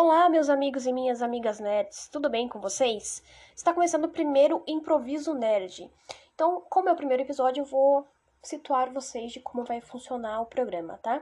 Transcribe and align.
Olá, 0.00 0.28
meus 0.28 0.48
amigos 0.48 0.86
e 0.86 0.92
minhas 0.92 1.22
amigas 1.22 1.58
nerds, 1.58 2.06
tudo 2.06 2.30
bem 2.30 2.48
com 2.48 2.60
vocês? 2.60 3.20
Está 3.56 3.74
começando 3.74 4.04
o 4.04 4.08
primeiro 4.08 4.62
Improviso 4.64 5.34
Nerd. 5.34 5.90
Então, 6.32 6.62
como 6.70 6.88
é 6.88 6.92
o 6.92 6.96
primeiro 6.96 7.24
episódio, 7.24 7.62
eu 7.62 7.64
vou 7.64 8.06
situar 8.40 8.92
vocês 8.92 9.32
de 9.32 9.40
como 9.40 9.64
vai 9.64 9.80
funcionar 9.80 10.40
o 10.40 10.46
programa, 10.46 11.00
tá? 11.02 11.20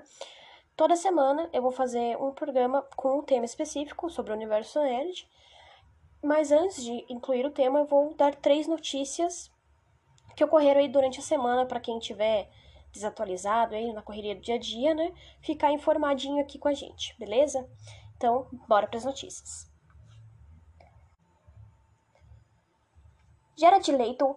Toda 0.76 0.94
semana 0.94 1.48
eu 1.54 1.62
vou 1.62 1.70
fazer 1.70 2.18
um 2.18 2.32
programa 2.32 2.82
com 2.94 3.20
um 3.20 3.22
tema 3.22 3.46
específico 3.46 4.10
sobre 4.10 4.32
o 4.32 4.36
universo 4.36 4.78
nerd, 4.82 5.26
mas 6.22 6.52
antes 6.52 6.84
de 6.84 7.02
incluir 7.08 7.46
o 7.46 7.50
tema, 7.50 7.78
eu 7.78 7.86
vou 7.86 8.12
dar 8.12 8.34
três 8.34 8.66
notícias 8.66 9.50
que 10.36 10.44
ocorreram 10.44 10.82
aí 10.82 10.88
durante 10.88 11.18
a 11.18 11.22
semana 11.22 11.64
para 11.64 11.80
quem 11.80 11.98
tiver 11.98 12.46
desatualizado 12.92 13.74
aí 13.74 13.90
na 13.94 14.02
correria 14.02 14.34
do 14.34 14.42
dia 14.42 14.56
a 14.56 14.58
dia, 14.58 14.94
né? 14.94 15.14
Ficar 15.40 15.72
informadinho 15.72 16.42
aqui 16.42 16.58
com 16.58 16.68
a 16.68 16.74
gente, 16.74 17.14
beleza? 17.18 17.66
Então, 18.16 18.48
bora 18.66 18.86
para 18.86 18.98
as 18.98 19.04
notícias. 19.04 19.70
Jared 23.58 23.90
Leto. 23.92 24.36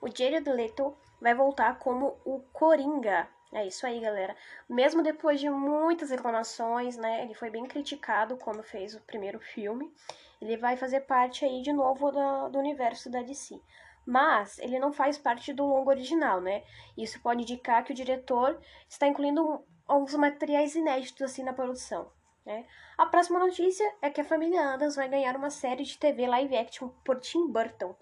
O 0.00 0.08
Jared 0.08 0.48
Leto 0.48 0.96
vai 1.20 1.34
voltar 1.34 1.78
como 1.78 2.18
o 2.24 2.40
Coringa. 2.52 3.28
É 3.52 3.66
isso 3.66 3.86
aí, 3.86 4.00
galera. 4.00 4.36
Mesmo 4.68 5.02
depois 5.02 5.40
de 5.40 5.48
muitas 5.48 6.10
reclamações, 6.10 6.96
né? 6.96 7.22
Ele 7.22 7.34
foi 7.34 7.50
bem 7.50 7.64
criticado 7.66 8.36
quando 8.36 8.62
fez 8.62 8.94
o 8.94 9.00
primeiro 9.00 9.38
filme. 9.40 9.92
Ele 10.40 10.56
vai 10.56 10.76
fazer 10.76 11.00
parte 11.02 11.44
aí 11.44 11.62
de 11.62 11.72
novo 11.72 12.10
do, 12.10 12.48
do 12.50 12.58
universo 12.58 13.10
da 13.10 13.22
DC. 13.22 13.60
Mas 14.04 14.58
ele 14.58 14.78
não 14.78 14.92
faz 14.92 15.18
parte 15.18 15.52
do 15.52 15.64
longo 15.64 15.90
original, 15.90 16.40
né? 16.40 16.62
Isso 16.96 17.20
pode 17.20 17.42
indicar 17.42 17.82
que 17.84 17.92
o 17.92 17.94
diretor 17.94 18.60
está 18.88 19.06
incluindo 19.06 19.64
alguns 19.86 20.14
materiais 20.14 20.74
inéditos 20.74 21.22
assim 21.22 21.42
na 21.42 21.52
produção. 21.52 22.10
Né? 22.44 22.64
A 22.96 23.06
próxima 23.06 23.40
notícia 23.40 23.84
é 24.00 24.08
que 24.08 24.20
a 24.20 24.24
família 24.24 24.74
Adams 24.74 24.94
vai 24.94 25.08
ganhar 25.08 25.34
uma 25.34 25.50
série 25.50 25.82
de 25.82 25.98
TV 25.98 26.28
live 26.28 26.56
action 26.56 26.88
por 27.04 27.18
Tim 27.18 27.48
Burton. 27.48 27.94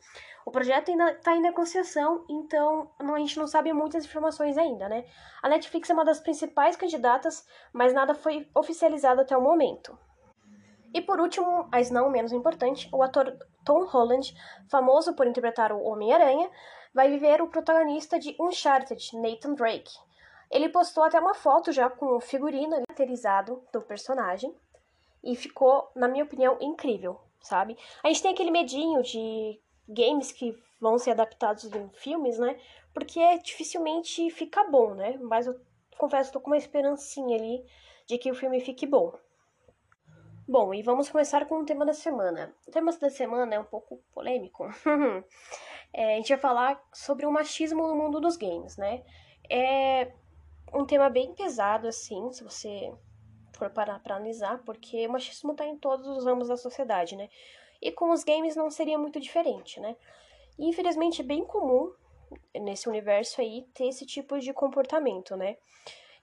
O 0.45 0.51
projeto 0.51 0.91
ainda 0.91 1.13
está 1.13 1.35
em 1.35 1.41
negociação, 1.41 2.27
então 2.29 2.91
a 2.99 3.19
gente 3.19 3.39
não 3.39 3.47
sabe 3.47 3.73
muitas 3.73 4.05
informações 4.05 4.59
ainda, 4.59 4.87
né? 4.87 5.07
A 5.43 5.49
Netflix 5.49 5.89
é 5.89 5.95
uma 5.95 6.05
das 6.05 6.21
principais 6.21 6.77
candidatas, 6.77 7.47
mas 7.73 7.95
nada 7.95 8.15
foi 8.15 8.47
oficializado 8.55 9.23
até 9.23 9.35
o 9.35 9.41
momento. 9.41 9.99
E 10.93 11.01
por 11.01 11.19
último, 11.19 11.67
mas 11.73 11.91
não 11.91 12.11
menos 12.11 12.31
importante, 12.31 12.89
o 12.93 13.03
ator 13.03 13.37
Tom 13.65 13.87
Holland, 13.87 14.35
famoso 14.71 15.15
por 15.15 15.27
interpretar 15.27 15.73
o 15.73 15.83
Homem-Aranha, 15.83 16.51
vai 16.95 17.09
viver 17.09 17.41
o 17.41 17.49
protagonista 17.49 18.19
de 18.19 18.37
Uncharted, 18.39 19.19
Nathan 19.19 19.55
Drake. 19.55 19.91
Ele 20.55 20.69
postou 20.69 21.03
até 21.03 21.19
uma 21.19 21.35
foto 21.35 21.73
já 21.73 21.91
com 21.91 22.17
o 22.17 22.21
figurino 22.21 22.77
caracterizado 22.87 23.61
do 23.73 23.83
personagem 23.83 24.55
e 25.23 25.35
ficou, 25.35 25.91
na 25.97 26.07
minha 26.07 26.23
opinião, 26.23 26.57
incrível, 26.61 27.21
sabe? 27.41 27.77
A 28.05 28.09
gente 28.09 28.23
tem 28.23 28.33
aquele 28.33 28.53
medinho 28.53 29.03
de 29.03 29.61
games 29.89 30.31
que 30.31 30.57
vão 30.81 30.97
ser 30.97 31.11
adaptados 31.11 31.65
em 31.65 31.89
filmes, 31.91 32.39
né? 32.39 32.57
Porque 32.93 33.21
dificilmente 33.39 34.31
fica 34.31 34.63
bom, 34.71 34.95
né? 34.95 35.19
Mas 35.21 35.49
eu 35.49 35.61
confesso 35.99 36.33
tô 36.33 36.41
com 36.41 36.51
uma 36.51 36.57
esperancinha 36.57 37.37
ali 37.37 37.67
de 38.07 38.17
que 38.17 38.31
o 38.31 38.35
filme 38.35 38.61
fique 38.61 38.87
bom. 38.87 39.13
Bom, 40.47 40.73
e 40.73 40.83
vamos 40.83 41.09
começar 41.09 41.47
com 41.47 41.57
o 41.57 41.65
tema 41.65 41.85
da 41.85 41.95
semana. 41.95 42.55
O 42.69 42.71
tema 42.71 42.93
da 42.93 43.11
semana 43.11 43.57
é 43.57 43.59
um 43.59 43.65
pouco 43.65 44.01
polêmico. 44.13 44.69
é, 45.93 46.15
a 46.15 46.17
gente 46.19 46.29
vai 46.29 46.39
falar 46.39 46.81
sobre 46.93 47.27
o 47.27 47.33
machismo 47.33 47.89
no 47.89 47.97
mundo 47.97 48.21
dos 48.21 48.37
games, 48.37 48.77
né? 48.77 49.03
É, 49.51 50.13
um 50.75 50.85
tema 50.85 51.09
bem 51.09 51.35
pesado, 51.35 51.87
assim, 51.87 52.33
se 52.33 52.43
você 52.43 52.93
for 53.53 53.71
parar 53.71 54.01
pra 54.01 54.17
analisar, 54.17 54.63
porque 54.65 55.07
o 55.07 55.13
machismo 55.13 55.55
tá 55.55 55.65
em 55.65 55.77
todos 55.77 56.07
os 56.09 56.25
ramos 56.25 56.49
da 56.49 56.57
sociedade, 56.57 57.17
né? 57.17 57.29
E 57.81 57.93
com 57.93 58.11
os 58.11 58.25
games 58.25 58.57
não 58.57 58.71
seria 58.71 58.99
muito 58.99 59.21
diferente, 59.21 59.79
né? 59.81 59.97
E 60.59 60.69
infelizmente 60.69 61.21
é 61.21 61.25
bem 61.25 61.45
comum 61.45 61.93
nesse 62.55 62.89
universo 62.89 63.41
aí 63.41 63.67
ter 63.75 63.87
esse 63.87 64.05
tipo 64.05 64.39
de 64.39 64.53
comportamento, 64.53 65.37
né? 65.37 65.57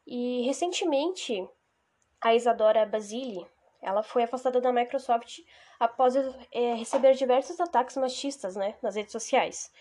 E 0.06 0.42
recentemente 0.46 1.48
a 2.20 2.36
Isadora 2.36 2.86
Basile, 2.86 3.46
ela 3.81 4.04
foi 4.04 4.24
afastada 4.24 4.59
da 4.59 4.72
Microsoft 4.72 5.40
após 5.80 6.16
é, 6.52 6.74
receber 6.75 7.14
diversos 7.14 7.59
ataques 7.59 7.98
machistas, 7.98 8.56
né, 8.56 8.75
nas 8.81 8.96
redes 8.96 9.12
sociais. 9.12 9.72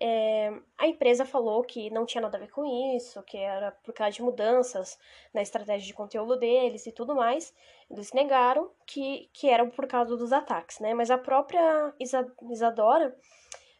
É, 0.00 0.52
a 0.76 0.88
empresa 0.88 1.24
falou 1.24 1.62
que 1.62 1.88
não 1.90 2.04
tinha 2.04 2.20
nada 2.20 2.36
a 2.36 2.40
ver 2.40 2.50
com 2.50 2.64
isso, 2.96 3.22
que 3.22 3.36
era 3.36 3.70
por 3.70 3.94
causa 3.94 4.12
de 4.12 4.22
mudanças 4.22 4.98
na 5.32 5.40
estratégia 5.40 5.86
de 5.86 5.94
conteúdo 5.94 6.36
deles 6.36 6.86
e 6.86 6.92
tudo 6.92 7.14
mais. 7.14 7.54
Eles 7.88 8.12
negaram 8.12 8.70
que, 8.86 9.30
que 9.32 9.48
eram 9.48 9.70
por 9.70 9.86
causa 9.86 10.16
dos 10.16 10.32
ataques, 10.32 10.80
né? 10.80 10.94
Mas 10.94 11.10
a 11.10 11.18
própria 11.18 11.94
Isa, 12.00 12.26
Isadora 12.50 13.16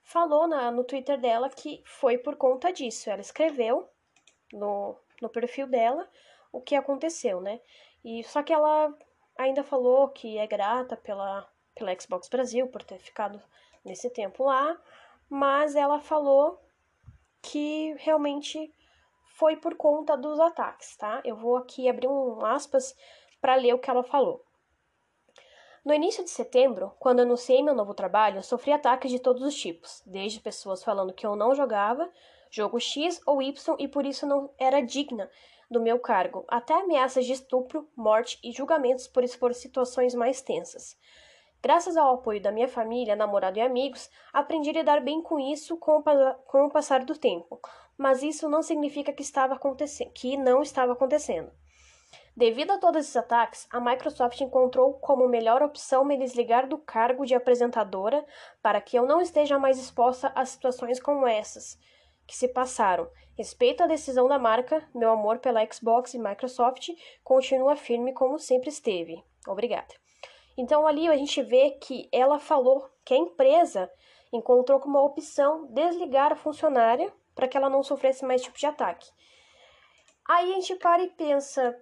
falou 0.04 0.46
na, 0.46 0.70
no 0.70 0.84
Twitter 0.84 1.18
dela 1.18 1.48
que 1.50 1.82
foi 1.84 2.16
por 2.18 2.36
conta 2.36 2.72
disso. 2.72 3.10
Ela 3.10 3.20
escreveu 3.20 3.88
no, 4.52 4.96
no 5.20 5.28
perfil 5.28 5.66
dela 5.66 6.08
o 6.52 6.60
que 6.60 6.76
aconteceu, 6.76 7.40
né? 7.40 7.60
E 8.04 8.22
só 8.22 8.42
que 8.42 8.52
ela 8.52 8.96
ainda 9.36 9.64
falou 9.64 10.08
que 10.10 10.38
é 10.38 10.46
grata 10.46 10.96
pela, 10.96 11.48
pela 11.74 11.98
Xbox 11.98 12.28
Brasil 12.28 12.68
por 12.68 12.84
ter 12.84 12.98
ficado 12.98 13.42
nesse 13.84 14.08
tempo 14.10 14.44
lá 14.44 14.80
mas 15.34 15.74
ela 15.74 15.98
falou 15.98 16.60
que 17.42 17.92
realmente 17.98 18.72
foi 19.36 19.56
por 19.56 19.74
conta 19.74 20.16
dos 20.16 20.38
ataques, 20.38 20.96
tá? 20.96 21.20
Eu 21.24 21.34
vou 21.34 21.56
aqui 21.56 21.88
abrir 21.88 22.06
um 22.06 22.46
aspas 22.46 22.94
para 23.40 23.56
ler 23.56 23.74
o 23.74 23.78
que 23.80 23.90
ela 23.90 24.04
falou. 24.04 24.44
No 25.84 25.92
início 25.92 26.22
de 26.22 26.30
setembro, 26.30 26.92
quando 27.00 27.18
anunciei 27.18 27.64
meu 27.64 27.74
novo 27.74 27.94
trabalho, 27.94 28.44
sofri 28.44 28.70
ataques 28.70 29.10
de 29.10 29.18
todos 29.18 29.42
os 29.42 29.56
tipos, 29.56 30.04
desde 30.06 30.38
pessoas 30.38 30.84
falando 30.84 31.12
que 31.12 31.26
eu 31.26 31.34
não 31.34 31.52
jogava 31.52 32.08
jogo 32.48 32.78
X 32.78 33.20
ou 33.26 33.42
Y 33.42 33.76
e 33.80 33.88
por 33.88 34.06
isso 34.06 34.28
não 34.28 34.54
era 34.56 34.80
digna 34.80 35.28
do 35.68 35.80
meu 35.80 35.98
cargo, 35.98 36.44
até 36.46 36.74
ameaças 36.74 37.26
de 37.26 37.32
estupro, 37.32 37.90
morte 37.96 38.38
e 38.40 38.52
julgamentos 38.52 39.08
por 39.08 39.24
expor 39.24 39.52
situações 39.52 40.14
mais 40.14 40.40
tensas. 40.40 40.96
Graças 41.64 41.96
ao 41.96 42.16
apoio 42.16 42.42
da 42.42 42.52
minha 42.52 42.68
família, 42.68 43.16
namorado 43.16 43.58
e 43.58 43.62
amigos, 43.62 44.10
aprendi 44.34 44.68
a 44.68 44.72
lidar 44.74 45.00
bem 45.00 45.22
com 45.22 45.40
isso 45.40 45.78
com 45.78 45.96
o, 45.96 46.34
com 46.44 46.66
o 46.66 46.70
passar 46.70 47.02
do 47.06 47.16
tempo. 47.16 47.58
Mas 47.96 48.22
isso 48.22 48.50
não 48.50 48.62
significa 48.62 49.14
que, 49.14 49.22
estava 49.22 49.58
que 50.12 50.36
não 50.36 50.60
estava 50.60 50.92
acontecendo. 50.92 51.50
Devido 52.36 52.72
a 52.72 52.78
todos 52.78 53.00
esses 53.00 53.16
ataques, 53.16 53.66
a 53.70 53.80
Microsoft 53.80 54.38
encontrou 54.42 54.92
como 54.98 55.26
melhor 55.26 55.62
opção 55.62 56.04
me 56.04 56.18
desligar 56.18 56.68
do 56.68 56.76
cargo 56.76 57.24
de 57.24 57.34
apresentadora 57.34 58.22
para 58.60 58.78
que 58.78 58.98
eu 58.98 59.06
não 59.06 59.22
esteja 59.22 59.58
mais 59.58 59.78
exposta 59.78 60.30
a 60.34 60.44
situações 60.44 61.00
como 61.00 61.26
essas 61.26 61.78
que 62.26 62.36
se 62.36 62.46
passaram. 62.46 63.08
Respeito 63.38 63.82
a 63.82 63.86
decisão 63.86 64.28
da 64.28 64.38
marca, 64.38 64.86
meu 64.94 65.10
amor 65.10 65.38
pela 65.38 65.64
Xbox 65.64 66.12
e 66.12 66.18
Microsoft 66.18 66.90
continua 67.22 67.74
firme 67.74 68.12
como 68.12 68.38
sempre 68.38 68.68
esteve. 68.68 69.24
Obrigada. 69.48 70.03
Então 70.56 70.86
ali 70.86 71.08
a 71.08 71.16
gente 71.16 71.42
vê 71.42 71.70
que 71.72 72.08
ela 72.12 72.38
falou 72.38 72.88
que 73.04 73.14
a 73.14 73.18
empresa 73.18 73.90
encontrou 74.32 74.80
como 74.80 74.98
opção 74.98 75.66
desligar 75.66 76.32
a 76.32 76.36
funcionária 76.36 77.12
para 77.34 77.48
que 77.48 77.56
ela 77.56 77.70
não 77.70 77.82
sofresse 77.82 78.24
mais 78.24 78.42
tipo 78.42 78.58
de 78.58 78.66
ataque. 78.66 79.10
Aí 80.26 80.52
a 80.52 80.54
gente 80.54 80.76
para 80.76 81.02
e 81.02 81.10
pensa: 81.10 81.78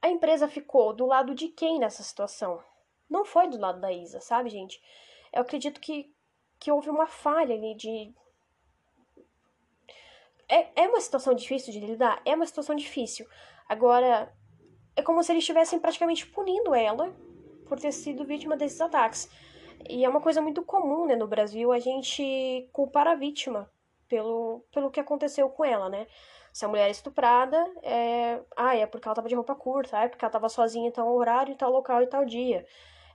a 0.00 0.08
empresa 0.08 0.48
ficou 0.48 0.92
do 0.92 1.06
lado 1.06 1.34
de 1.34 1.48
quem 1.48 1.78
nessa 1.78 2.02
situação? 2.02 2.62
Não 3.08 3.24
foi 3.24 3.48
do 3.48 3.58
lado 3.58 3.80
da 3.80 3.92
Isa, 3.92 4.20
sabe, 4.20 4.50
gente? 4.50 4.80
Eu 5.32 5.42
acredito 5.42 5.80
que, 5.80 6.14
que 6.58 6.70
houve 6.70 6.90
uma 6.90 7.06
falha 7.06 7.54
ali 7.54 7.74
de. 7.74 8.14
É, 10.48 10.82
é 10.82 10.88
uma 10.88 11.00
situação 11.00 11.34
difícil 11.34 11.72
de 11.72 11.80
lidar? 11.80 12.20
É 12.24 12.34
uma 12.34 12.46
situação 12.46 12.74
difícil. 12.74 13.26
Agora, 13.68 14.32
é 14.96 15.02
como 15.02 15.22
se 15.22 15.32
eles 15.32 15.42
estivessem 15.42 15.78
praticamente 15.78 16.26
punindo 16.26 16.74
ela 16.74 17.14
por 17.66 17.78
ter 17.78 17.92
sido 17.92 18.24
vítima 18.24 18.56
desses 18.56 18.80
ataques. 18.80 19.30
E 19.88 20.04
é 20.04 20.08
uma 20.08 20.20
coisa 20.20 20.40
muito 20.40 20.62
comum, 20.62 21.06
né, 21.06 21.16
no 21.16 21.26
Brasil, 21.26 21.72
a 21.72 21.78
gente 21.78 22.68
culpar 22.72 23.06
a 23.06 23.14
vítima 23.14 23.70
pelo, 24.08 24.64
pelo 24.72 24.90
que 24.90 25.00
aconteceu 25.00 25.48
com 25.48 25.64
ela, 25.64 25.88
né? 25.88 26.06
Se 26.52 26.64
a 26.64 26.68
mulher 26.68 26.88
é 26.88 26.90
estuprada, 26.90 27.56
é... 27.82 28.40
Ah, 28.56 28.76
é 28.76 28.86
porque 28.86 29.08
ela 29.08 29.14
tava 29.14 29.28
de 29.28 29.34
roupa 29.34 29.54
curta, 29.54 29.98
ah, 29.98 30.04
é 30.04 30.08
porque 30.08 30.24
ela 30.24 30.30
tava 30.30 30.48
sozinha 30.50 30.88
em 30.88 30.92
tal 30.92 31.12
horário, 31.14 31.52
em 31.52 31.56
tal 31.56 31.72
local 31.72 32.02
e 32.02 32.06
tal 32.06 32.24
dia. 32.24 32.66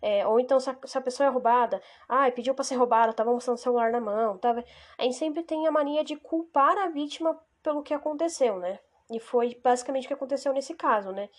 É, 0.02 0.26
ou 0.28 0.40
então, 0.40 0.60
se 0.60 0.70
a, 0.70 0.78
se 0.86 0.98
a, 0.98 1.02
pessoa 1.02 1.28
é 1.28 1.30
roubada, 1.30 1.82
ah, 2.10 2.30
pediu 2.32 2.54
para 2.56 2.64
ser 2.64 2.76
roubada, 2.76 3.14
tava 3.14 3.32
mostrando 3.32 3.58
o 3.58 3.62
celular 3.62 3.92
na 3.92 4.02
mão, 4.02 4.38
tava... 4.38 4.64
A 4.98 5.04
gente 5.04 5.16
sempre 5.16 5.44
tem 5.44 5.68
a 5.68 5.72
mania 5.72 6.04
de 6.04 6.16
culpar 6.16 6.78
a 6.78 6.88
vítima 6.90 7.40
pelo 7.62 7.84
que 7.84 7.94
aconteceu, 7.94 8.58
né? 8.58 8.80
E 9.12 9.20
foi 9.20 9.60
basicamente 9.64 10.06
o 10.06 10.08
que 10.08 10.14
aconteceu 10.14 10.52
nesse 10.54 10.74
caso, 10.74 11.12
né? 11.12 11.30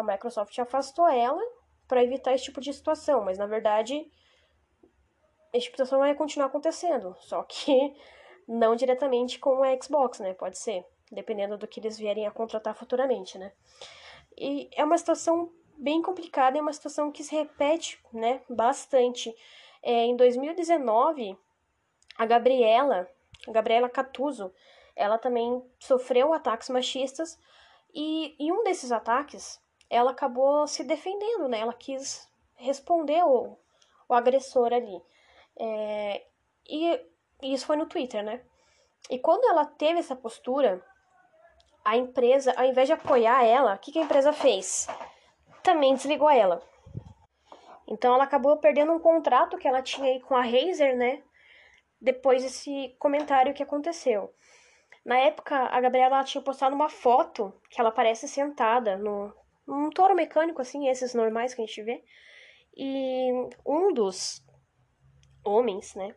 A 0.00 0.04
Microsoft 0.04 0.58
afastou 0.58 1.08
ela 1.08 1.42
para 1.86 2.02
evitar 2.02 2.34
esse 2.34 2.44
tipo 2.44 2.60
de 2.60 2.72
situação, 2.72 3.24
mas 3.24 3.38
na 3.38 3.46
verdade 3.46 4.10
esse 5.52 5.64
tipo 5.64 5.76
de 5.76 5.82
situação 5.82 5.98
vai 5.98 6.14
continuar 6.14 6.46
acontecendo, 6.46 7.16
só 7.20 7.42
que 7.42 7.94
não 8.46 8.76
diretamente 8.76 9.38
com 9.38 9.62
a 9.62 9.80
Xbox, 9.80 10.20
né? 10.20 10.34
Pode 10.34 10.58
ser, 10.58 10.84
dependendo 11.10 11.56
do 11.56 11.66
que 11.66 11.80
eles 11.80 11.98
vierem 11.98 12.26
a 12.26 12.30
contratar 12.30 12.74
futuramente, 12.74 13.38
né? 13.38 13.52
E 14.36 14.70
é 14.72 14.84
uma 14.84 14.96
situação 14.96 15.52
bem 15.76 16.02
complicada, 16.02 16.58
é 16.58 16.60
uma 16.60 16.72
situação 16.72 17.10
que 17.10 17.24
se 17.24 17.34
repete, 17.34 17.98
né, 18.12 18.42
bastante. 18.48 19.34
É, 19.82 20.04
em 20.04 20.14
2019, 20.14 21.36
a 22.18 22.26
Gabriela, 22.26 23.08
a 23.48 23.50
Gabriela 23.50 23.88
Catuso, 23.88 24.52
ela 24.94 25.16
também 25.16 25.62
sofreu 25.78 26.32
ataques 26.34 26.68
machistas 26.68 27.38
e 27.94 28.36
em 28.38 28.52
um 28.52 28.62
desses 28.62 28.92
ataques, 28.92 29.60
ela 29.90 30.12
acabou 30.12 30.66
se 30.68 30.84
defendendo, 30.84 31.48
né? 31.48 31.58
Ela 31.58 31.74
quis 31.74 32.30
responder 32.54 33.22
o, 33.24 33.58
o 34.08 34.14
agressor 34.14 34.72
ali. 34.72 35.02
É, 35.58 36.24
e, 36.68 37.00
e 37.42 37.52
isso 37.52 37.66
foi 37.66 37.76
no 37.76 37.86
Twitter, 37.86 38.22
né? 38.22 38.40
E 39.10 39.18
quando 39.18 39.44
ela 39.46 39.66
teve 39.66 39.98
essa 39.98 40.14
postura, 40.14 40.80
a 41.84 41.96
empresa, 41.96 42.54
ao 42.56 42.64
invés 42.64 42.86
de 42.86 42.92
apoiar 42.92 43.44
ela, 43.44 43.74
o 43.74 43.78
que, 43.78 43.90
que 43.90 43.98
a 43.98 44.02
empresa 44.02 44.32
fez? 44.32 44.86
Também 45.62 45.94
desligou 45.94 46.30
ela. 46.30 46.62
Então 47.88 48.14
ela 48.14 48.24
acabou 48.24 48.56
perdendo 48.58 48.92
um 48.92 49.00
contrato 49.00 49.58
que 49.58 49.66
ela 49.66 49.82
tinha 49.82 50.06
aí 50.06 50.20
com 50.20 50.36
a 50.36 50.42
Razer, 50.42 50.96
né? 50.96 51.22
Depois 52.00 52.42
desse 52.42 52.94
comentário 52.98 53.52
que 53.52 53.62
aconteceu. 53.62 54.32
Na 55.04 55.18
época, 55.18 55.56
a 55.56 55.80
Gabriela 55.80 56.22
tinha 56.22 56.42
postado 56.42 56.74
uma 56.74 56.88
foto 56.88 57.52
que 57.68 57.80
ela 57.80 57.88
aparece 57.88 58.28
sentada 58.28 58.96
no, 58.96 59.34
num 59.70 59.90
touro 59.90 60.14
mecânico, 60.14 60.60
assim, 60.60 60.88
esses 60.88 61.14
normais 61.14 61.54
que 61.54 61.62
a 61.62 61.66
gente 61.66 61.82
vê. 61.82 62.02
E 62.76 63.30
um 63.64 63.92
dos 63.92 64.44
homens, 65.44 65.94
né, 65.94 66.14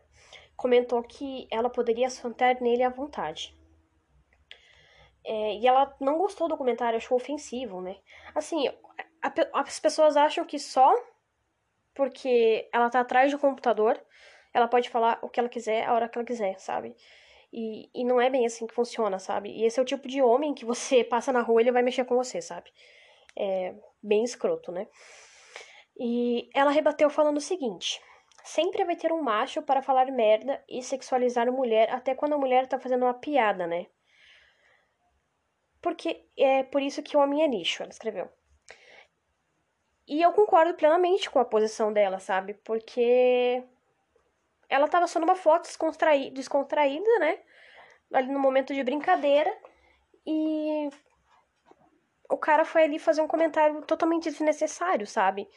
comentou 0.56 1.02
que 1.02 1.46
ela 1.50 1.70
poderia 1.70 2.10
sentar 2.10 2.60
nele 2.60 2.82
à 2.82 2.88
vontade. 2.88 3.56
É, 5.24 5.54
e 5.54 5.66
ela 5.66 5.94
não 6.00 6.18
gostou 6.18 6.48
do 6.48 6.56
comentário, 6.56 6.98
achou 6.98 7.16
ofensivo, 7.16 7.80
né? 7.80 7.96
Assim, 8.34 8.68
a, 9.22 9.32
as 9.60 9.80
pessoas 9.80 10.16
acham 10.16 10.44
que 10.44 10.58
só 10.58 10.92
porque 11.94 12.68
ela 12.72 12.90
tá 12.90 13.00
atrás 13.00 13.30
do 13.30 13.38
computador, 13.38 13.98
ela 14.52 14.68
pode 14.68 14.90
falar 14.90 15.18
o 15.22 15.28
que 15.28 15.40
ela 15.40 15.48
quiser, 15.48 15.86
a 15.86 15.94
hora 15.94 16.08
que 16.08 16.18
ela 16.18 16.26
quiser, 16.26 16.58
sabe? 16.58 16.94
E, 17.52 17.88
e 17.94 18.04
não 18.04 18.20
é 18.20 18.28
bem 18.28 18.44
assim 18.44 18.66
que 18.66 18.74
funciona, 18.74 19.18
sabe? 19.18 19.48
E 19.48 19.64
esse 19.64 19.78
é 19.78 19.82
o 19.82 19.86
tipo 19.86 20.08
de 20.08 20.20
homem 20.20 20.52
que 20.52 20.64
você 20.64 21.04
passa 21.04 21.32
na 21.32 21.40
rua 21.40 21.60
ele 21.60 21.72
vai 21.72 21.82
mexer 21.82 22.04
com 22.04 22.16
você, 22.16 22.42
sabe? 22.42 22.70
É 23.36 23.74
bem 24.02 24.24
escroto, 24.24 24.70
né? 24.70 24.86
E 25.96 26.48
ela 26.54 26.70
rebateu 26.70 27.08
falando 27.10 27.38
o 27.38 27.40
seguinte: 27.40 28.00
sempre 28.44 28.84
vai 28.84 28.96
ter 28.96 29.12
um 29.12 29.22
macho 29.22 29.62
para 29.62 29.82
falar 29.82 30.10
merda 30.10 30.62
e 30.68 30.82
sexualizar 30.82 31.48
a 31.48 31.52
mulher, 31.52 31.90
até 31.90 32.14
quando 32.14 32.34
a 32.34 32.38
mulher 32.38 32.66
tá 32.66 32.78
fazendo 32.78 33.04
uma 33.04 33.14
piada, 33.14 33.66
né? 33.66 33.86
Porque 35.80 36.26
é 36.36 36.62
por 36.62 36.80
isso 36.80 37.02
que 37.02 37.16
o 37.16 37.20
homem 37.20 37.42
é 37.42 37.46
lixo, 37.46 37.82
ela 37.82 37.92
escreveu. 37.92 38.28
E 40.06 40.20
eu 40.20 40.32
concordo 40.32 40.74
plenamente 40.74 41.30
com 41.30 41.38
a 41.38 41.44
posição 41.44 41.92
dela, 41.92 42.18
sabe? 42.18 42.54
Porque 42.54 43.62
ela 44.68 44.88
tava 44.88 45.06
só 45.06 45.18
numa 45.18 45.34
foto 45.34 45.68
descontraída, 46.32 47.18
né? 47.18 47.38
Ali 48.12 48.30
no 48.30 48.38
momento 48.38 48.74
de 48.74 48.82
brincadeira. 48.82 49.50
E 50.26 50.88
o 52.34 52.38
cara 52.38 52.64
foi 52.64 52.82
ali 52.82 52.98
fazer 52.98 53.22
um 53.22 53.28
comentário 53.28 53.80
totalmente 53.82 54.24
desnecessário, 54.24 55.06
sabe? 55.06 55.48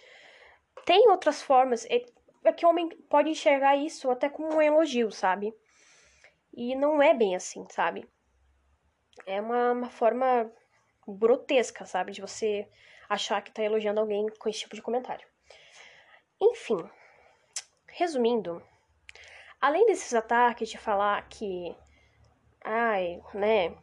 Tem 0.86 1.10
outras 1.10 1.42
formas. 1.42 1.86
É, 1.86 2.06
é 2.44 2.54
que 2.54 2.66
o 2.66 2.70
homem 2.70 2.90
pode 3.10 3.30
enxergar 3.30 3.76
isso 3.76 4.10
até 4.12 4.30
como 4.30 4.54
um 4.54 4.62
elogio, 4.62 5.12
sabe? 5.12 5.54
E 6.54 6.76
não 6.76 7.02
é 7.02 7.14
bem 7.14 7.36
assim, 7.36 7.66
sabe? 7.70 8.08
É 9.26 9.42
uma, 9.42 9.72
uma 9.72 9.90
forma 9.90 10.52
grotesca, 11.08 11.84
sabe? 11.86 12.12
De 12.12 12.22
você 12.22 12.70
achar 13.10 13.42
que 13.42 13.52
tá 13.52 13.64
elogiando 13.64 14.00
alguém 14.00 14.28
com 14.38 14.48
esse 14.48 14.60
tipo 14.60 14.76
de 14.76 14.82
comentário. 14.82 15.28
Enfim, 16.40 16.78
resumindo, 17.88 18.62
além 19.60 19.88
desses 19.88 20.14
ataques 20.14 20.70
de 20.70 20.78
falar 20.78 21.28
que, 21.28 21.76
ai, 22.64 23.20
né, 23.34 23.76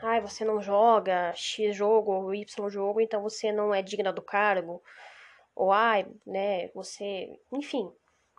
ai, 0.00 0.20
você 0.20 0.44
não 0.44 0.60
joga 0.60 1.32
X 1.34 1.74
jogo 1.74 2.12
ou 2.12 2.34
Y 2.34 2.68
jogo, 2.70 3.00
então 3.00 3.22
você 3.22 3.52
não 3.52 3.74
é 3.74 3.82
digna 3.82 4.12
do 4.12 4.22
cargo, 4.22 4.82
ou 5.54 5.72
ai, 5.72 6.06
né, 6.26 6.68
você, 6.68 7.38
enfim, 7.52 7.92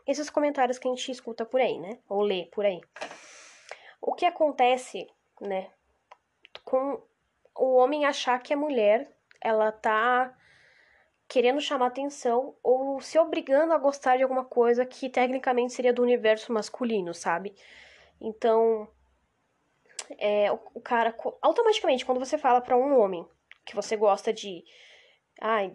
esses 0.08 0.30
comentários 0.30 0.80
que 0.80 0.88
a 0.88 0.92
gente 0.92 1.12
escuta 1.12 1.46
por 1.46 1.60
aí, 1.60 1.78
né, 1.80 2.00
ou 2.08 2.22
lê 2.22 2.46
por 2.46 2.66
aí. 2.66 2.80
O 4.02 4.14
que 4.14 4.26
acontece, 4.26 5.08
né, 5.42 5.70
com 6.64 7.02
o 7.56 7.76
homem 7.76 8.06
achar 8.06 8.42
que 8.42 8.54
a 8.54 8.58
mulher, 8.58 9.12
ela 9.42 9.72
tá 9.72 10.34
querendo 11.28 11.62
chamar 11.62 11.88
atenção 11.88 12.56
ou 12.64 13.00
se 13.02 13.20
obrigando 13.20 13.74
a 13.74 13.78
gostar 13.78 14.18
de 14.18 14.24
alguma 14.24 14.46
coisa 14.46 14.86
que 14.86 15.10
tecnicamente 15.10 15.74
seria 15.74 15.94
do 15.94 16.02
universo 16.02 16.52
masculino, 16.52 17.14
sabe? 17.14 17.54
Então, 18.20 18.90
é, 20.18 20.52
o, 20.52 20.60
o 20.76 20.82
cara, 20.82 21.16
automaticamente, 21.42 22.06
quando 22.06 22.20
você 22.20 22.38
fala 22.38 22.62
para 22.62 22.78
um 22.78 23.00
homem 23.00 23.26
que 23.66 23.76
você 23.76 23.96
gosta 23.96 24.34
de 24.34 24.64
ai, 25.42 25.74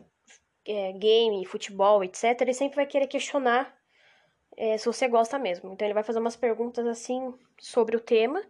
é, 0.67 0.93
game, 0.93 1.45
futebol, 1.47 2.03
etc., 2.03 2.41
ele 2.41 2.55
sempre 2.55 2.77
vai 2.77 2.87
querer 2.87 3.07
questionar 3.07 3.75
é, 4.57 4.77
se 4.79 4.87
você 4.87 5.09
gosta 5.09 5.39
mesmo. 5.39 5.73
Então, 5.73 5.87
ele 5.87 5.95
vai 5.95 6.03
fazer 6.03 6.19
umas 6.19 6.37
perguntas 6.37 6.87
assim 6.87 7.35
sobre 7.59 7.97
o 7.97 8.01
tema 8.01 8.43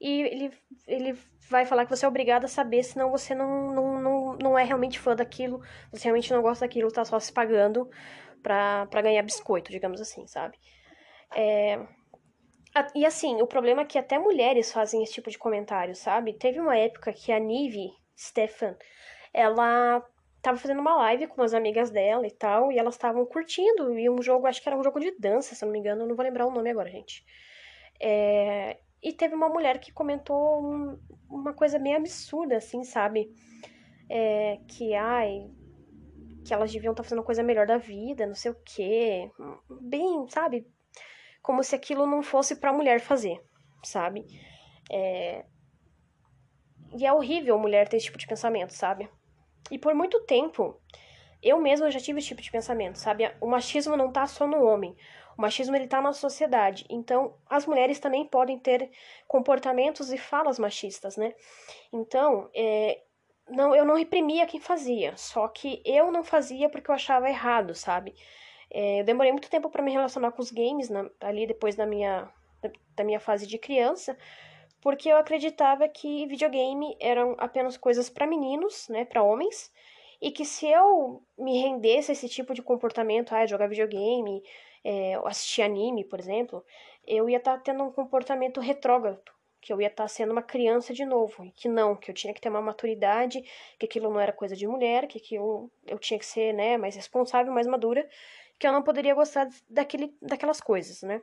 e 0.00 0.22
ele, 0.22 0.52
ele 0.86 1.18
vai 1.48 1.64
falar 1.64 1.84
que 1.84 1.94
você 1.94 2.04
é 2.04 2.08
obrigado 2.08 2.44
a 2.44 2.48
saber, 2.48 2.82
senão 2.82 3.10
você 3.10 3.34
não, 3.34 3.72
não, 3.72 4.00
não, 4.00 4.32
não 4.34 4.58
é 4.58 4.64
realmente 4.64 4.98
fã 4.98 5.14
daquilo, 5.14 5.62
você 5.92 6.04
realmente 6.04 6.32
não 6.32 6.42
gosta 6.42 6.66
daquilo, 6.66 6.90
tá 6.90 7.04
só 7.04 7.20
se 7.20 7.32
pagando 7.32 7.88
pra, 8.42 8.86
pra 8.86 9.02
ganhar 9.02 9.22
biscoito, 9.22 9.70
digamos 9.70 10.00
assim, 10.00 10.26
sabe? 10.26 10.58
É... 11.34 11.78
E 12.94 13.04
assim, 13.04 13.42
o 13.42 13.46
problema 13.46 13.82
é 13.82 13.84
que 13.84 13.98
até 13.98 14.18
mulheres 14.18 14.72
fazem 14.72 15.02
esse 15.02 15.12
tipo 15.12 15.30
de 15.30 15.38
comentário, 15.38 15.94
sabe? 15.94 16.32
Teve 16.32 16.58
uma 16.58 16.76
época 16.76 17.12
que 17.12 17.30
a 17.30 17.38
Nive 17.38 17.90
Stefan, 18.18 18.76
ela 19.32 20.02
tava 20.40 20.58
fazendo 20.58 20.80
uma 20.80 20.96
live 20.96 21.26
com 21.28 21.40
umas 21.40 21.54
amigas 21.54 21.90
dela 21.90 22.26
e 22.26 22.30
tal, 22.30 22.72
e 22.72 22.78
elas 22.78 22.94
estavam 22.94 23.24
curtindo, 23.26 23.96
e 23.98 24.10
um 24.10 24.20
jogo, 24.20 24.46
acho 24.46 24.60
que 24.60 24.68
era 24.68 24.76
um 24.76 24.82
jogo 24.82 24.98
de 24.98 25.12
dança, 25.18 25.54
se 25.54 25.64
não 25.64 25.70
me 25.70 25.78
engano, 25.78 26.06
não 26.06 26.16
vou 26.16 26.24
lembrar 26.24 26.46
o 26.46 26.50
nome 26.50 26.70
agora, 26.70 26.90
gente. 26.90 27.24
É, 28.00 28.78
e 29.02 29.12
teve 29.12 29.34
uma 29.34 29.48
mulher 29.48 29.78
que 29.78 29.92
comentou 29.92 30.62
um, 30.62 30.98
uma 31.28 31.52
coisa 31.52 31.78
meio 31.78 31.96
absurda, 31.96 32.56
assim, 32.56 32.82
sabe? 32.84 33.30
É, 34.10 34.58
que, 34.66 34.94
ai, 34.94 35.48
que 36.44 36.52
elas 36.52 36.72
deviam 36.72 36.92
estar 36.92 37.02
tá 37.02 37.08
fazendo 37.08 37.24
coisa 37.24 37.42
melhor 37.42 37.66
da 37.66 37.78
vida, 37.78 38.26
não 38.26 38.34
sei 38.34 38.50
o 38.50 38.56
quê. 38.64 39.30
Bem, 39.80 40.26
sabe? 40.28 40.66
Como 41.42 41.62
se 41.62 41.74
aquilo 41.74 42.06
não 42.06 42.22
fosse 42.22 42.56
pra 42.56 42.72
mulher 42.72 43.00
fazer, 43.00 43.42
sabe? 43.82 44.24
É... 44.90 45.44
E 46.94 47.06
é 47.06 47.12
horrível 47.12 47.56
a 47.56 47.58
mulher 47.58 47.88
ter 47.88 47.96
esse 47.96 48.06
tipo 48.06 48.18
de 48.18 48.26
pensamento, 48.26 48.72
sabe? 48.72 49.08
E 49.70 49.78
por 49.78 49.94
muito 49.94 50.20
tempo, 50.20 50.80
eu 51.42 51.60
mesma 51.60 51.90
já 51.90 51.98
tive 51.98 52.18
esse 52.18 52.28
tipo 52.28 52.42
de 52.42 52.50
pensamento, 52.50 52.96
sabe? 52.96 53.30
O 53.40 53.46
machismo 53.46 53.96
não 53.96 54.12
tá 54.12 54.26
só 54.26 54.46
no 54.46 54.62
homem. 54.64 54.96
O 55.36 55.42
machismo 55.42 55.74
ele 55.74 55.86
tá 55.86 56.00
na 56.00 56.12
sociedade. 56.12 56.84
Então, 56.88 57.34
as 57.48 57.66
mulheres 57.66 57.98
também 57.98 58.26
podem 58.26 58.58
ter 58.58 58.90
comportamentos 59.26 60.12
e 60.12 60.18
falas 60.18 60.58
machistas, 60.58 61.16
né? 61.16 61.34
Então, 61.92 62.50
é, 62.54 63.02
não, 63.48 63.74
eu 63.74 63.84
não 63.84 63.96
reprimia 63.96 64.46
quem 64.46 64.60
fazia, 64.60 65.16
só 65.16 65.48
que 65.48 65.82
eu 65.84 66.12
não 66.12 66.22
fazia 66.22 66.68
porque 66.68 66.90
eu 66.90 66.94
achava 66.94 67.28
errado, 67.28 67.74
sabe? 67.74 68.14
É, 68.74 69.00
eu 69.00 69.04
demorei 69.04 69.30
muito 69.30 69.50
tempo 69.50 69.68
para 69.68 69.82
me 69.82 69.92
relacionar 69.92 70.32
com 70.32 70.40
os 70.40 70.50
games 70.50 70.88
na, 70.88 71.08
ali 71.20 71.46
depois 71.46 71.76
da 71.76 71.84
minha, 71.84 72.26
da 72.96 73.04
minha 73.04 73.20
fase 73.20 73.46
de 73.46 73.58
criança, 73.58 74.16
porque 74.80 75.10
eu 75.10 75.16
acreditava 75.18 75.86
que 75.88 76.26
videogame 76.26 76.96
eram 76.98 77.36
apenas 77.38 77.76
coisas 77.76 78.08
para 78.08 78.26
meninos, 78.26 78.88
né, 78.88 79.04
para 79.04 79.22
homens, 79.22 79.70
e 80.22 80.30
que 80.30 80.44
se 80.44 80.66
eu 80.66 81.22
me 81.36 81.60
rendesse 81.60 82.10
a 82.10 82.14
esse 82.14 82.28
tipo 82.28 82.54
de 82.54 82.62
comportamento, 82.62 83.34
ah, 83.34 83.44
jogar 83.44 83.68
videogame, 83.68 84.42
é, 84.82 85.20
assistir 85.26 85.62
anime, 85.62 86.04
por 86.04 86.18
exemplo, 86.18 86.64
eu 87.06 87.28
ia 87.28 87.36
estar 87.36 87.58
tá 87.58 87.62
tendo 87.62 87.84
um 87.84 87.92
comportamento 87.92 88.60
retrógrado, 88.60 89.20
que 89.60 89.72
eu 89.72 89.80
ia 89.80 89.88
estar 89.88 90.04
tá 90.04 90.08
sendo 90.08 90.32
uma 90.32 90.42
criança 90.42 90.94
de 90.94 91.04
novo, 91.04 91.44
e 91.44 91.50
que 91.50 91.68
não, 91.68 91.94
que 91.94 92.10
eu 92.10 92.14
tinha 92.14 92.32
que 92.32 92.40
ter 92.40 92.48
uma 92.48 92.62
maturidade, 92.62 93.44
que 93.78 93.84
aquilo 93.84 94.10
não 94.10 94.18
era 94.18 94.32
coisa 94.32 94.56
de 94.56 94.66
mulher, 94.66 95.06
que 95.06 95.18
aquilo 95.18 95.70
eu 95.86 95.98
tinha 95.98 96.18
que 96.18 96.26
ser, 96.26 96.54
né, 96.54 96.78
mais 96.78 96.96
responsável, 96.96 97.52
mais 97.52 97.66
madura, 97.66 98.08
que 98.62 98.66
eu 98.68 98.72
não 98.72 98.80
poderia 98.80 99.12
gostar 99.12 99.48
daquele, 99.68 100.16
daquelas 100.22 100.60
coisas, 100.60 101.02
né. 101.02 101.20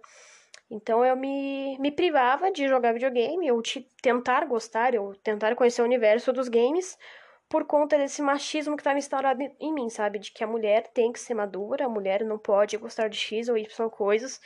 Então 0.69 1.05
eu 1.05 1.15
me, 1.15 1.77
me 1.79 1.89
privava 1.89 2.51
de 2.51 2.67
jogar 2.67 2.91
videogame, 2.91 3.49
ou 3.49 3.61
de 3.61 3.89
tentar 4.01 4.45
gostar, 4.45 4.93
ou 4.97 5.15
tentar 5.15 5.55
conhecer 5.55 5.81
o 5.81 5.85
universo 5.85 6.33
dos 6.33 6.49
games, 6.49 6.97
por 7.47 7.63
conta 7.63 7.97
desse 7.97 8.21
machismo 8.21 8.75
que 8.75 8.81
estava 8.81 8.99
instaurado 8.99 9.41
em 9.57 9.73
mim, 9.73 9.89
sabe? 9.89 10.19
De 10.19 10.33
que 10.33 10.43
a 10.43 10.47
mulher 10.47 10.87
tem 10.87 11.13
que 11.13 11.19
ser 11.19 11.33
madura, 11.33 11.85
a 11.85 11.89
mulher 11.89 12.25
não 12.25 12.37
pode 12.37 12.75
gostar 12.75 13.07
de 13.07 13.17
X 13.17 13.47
ou 13.47 13.57
Y 13.57 13.89
coisas, 13.89 14.41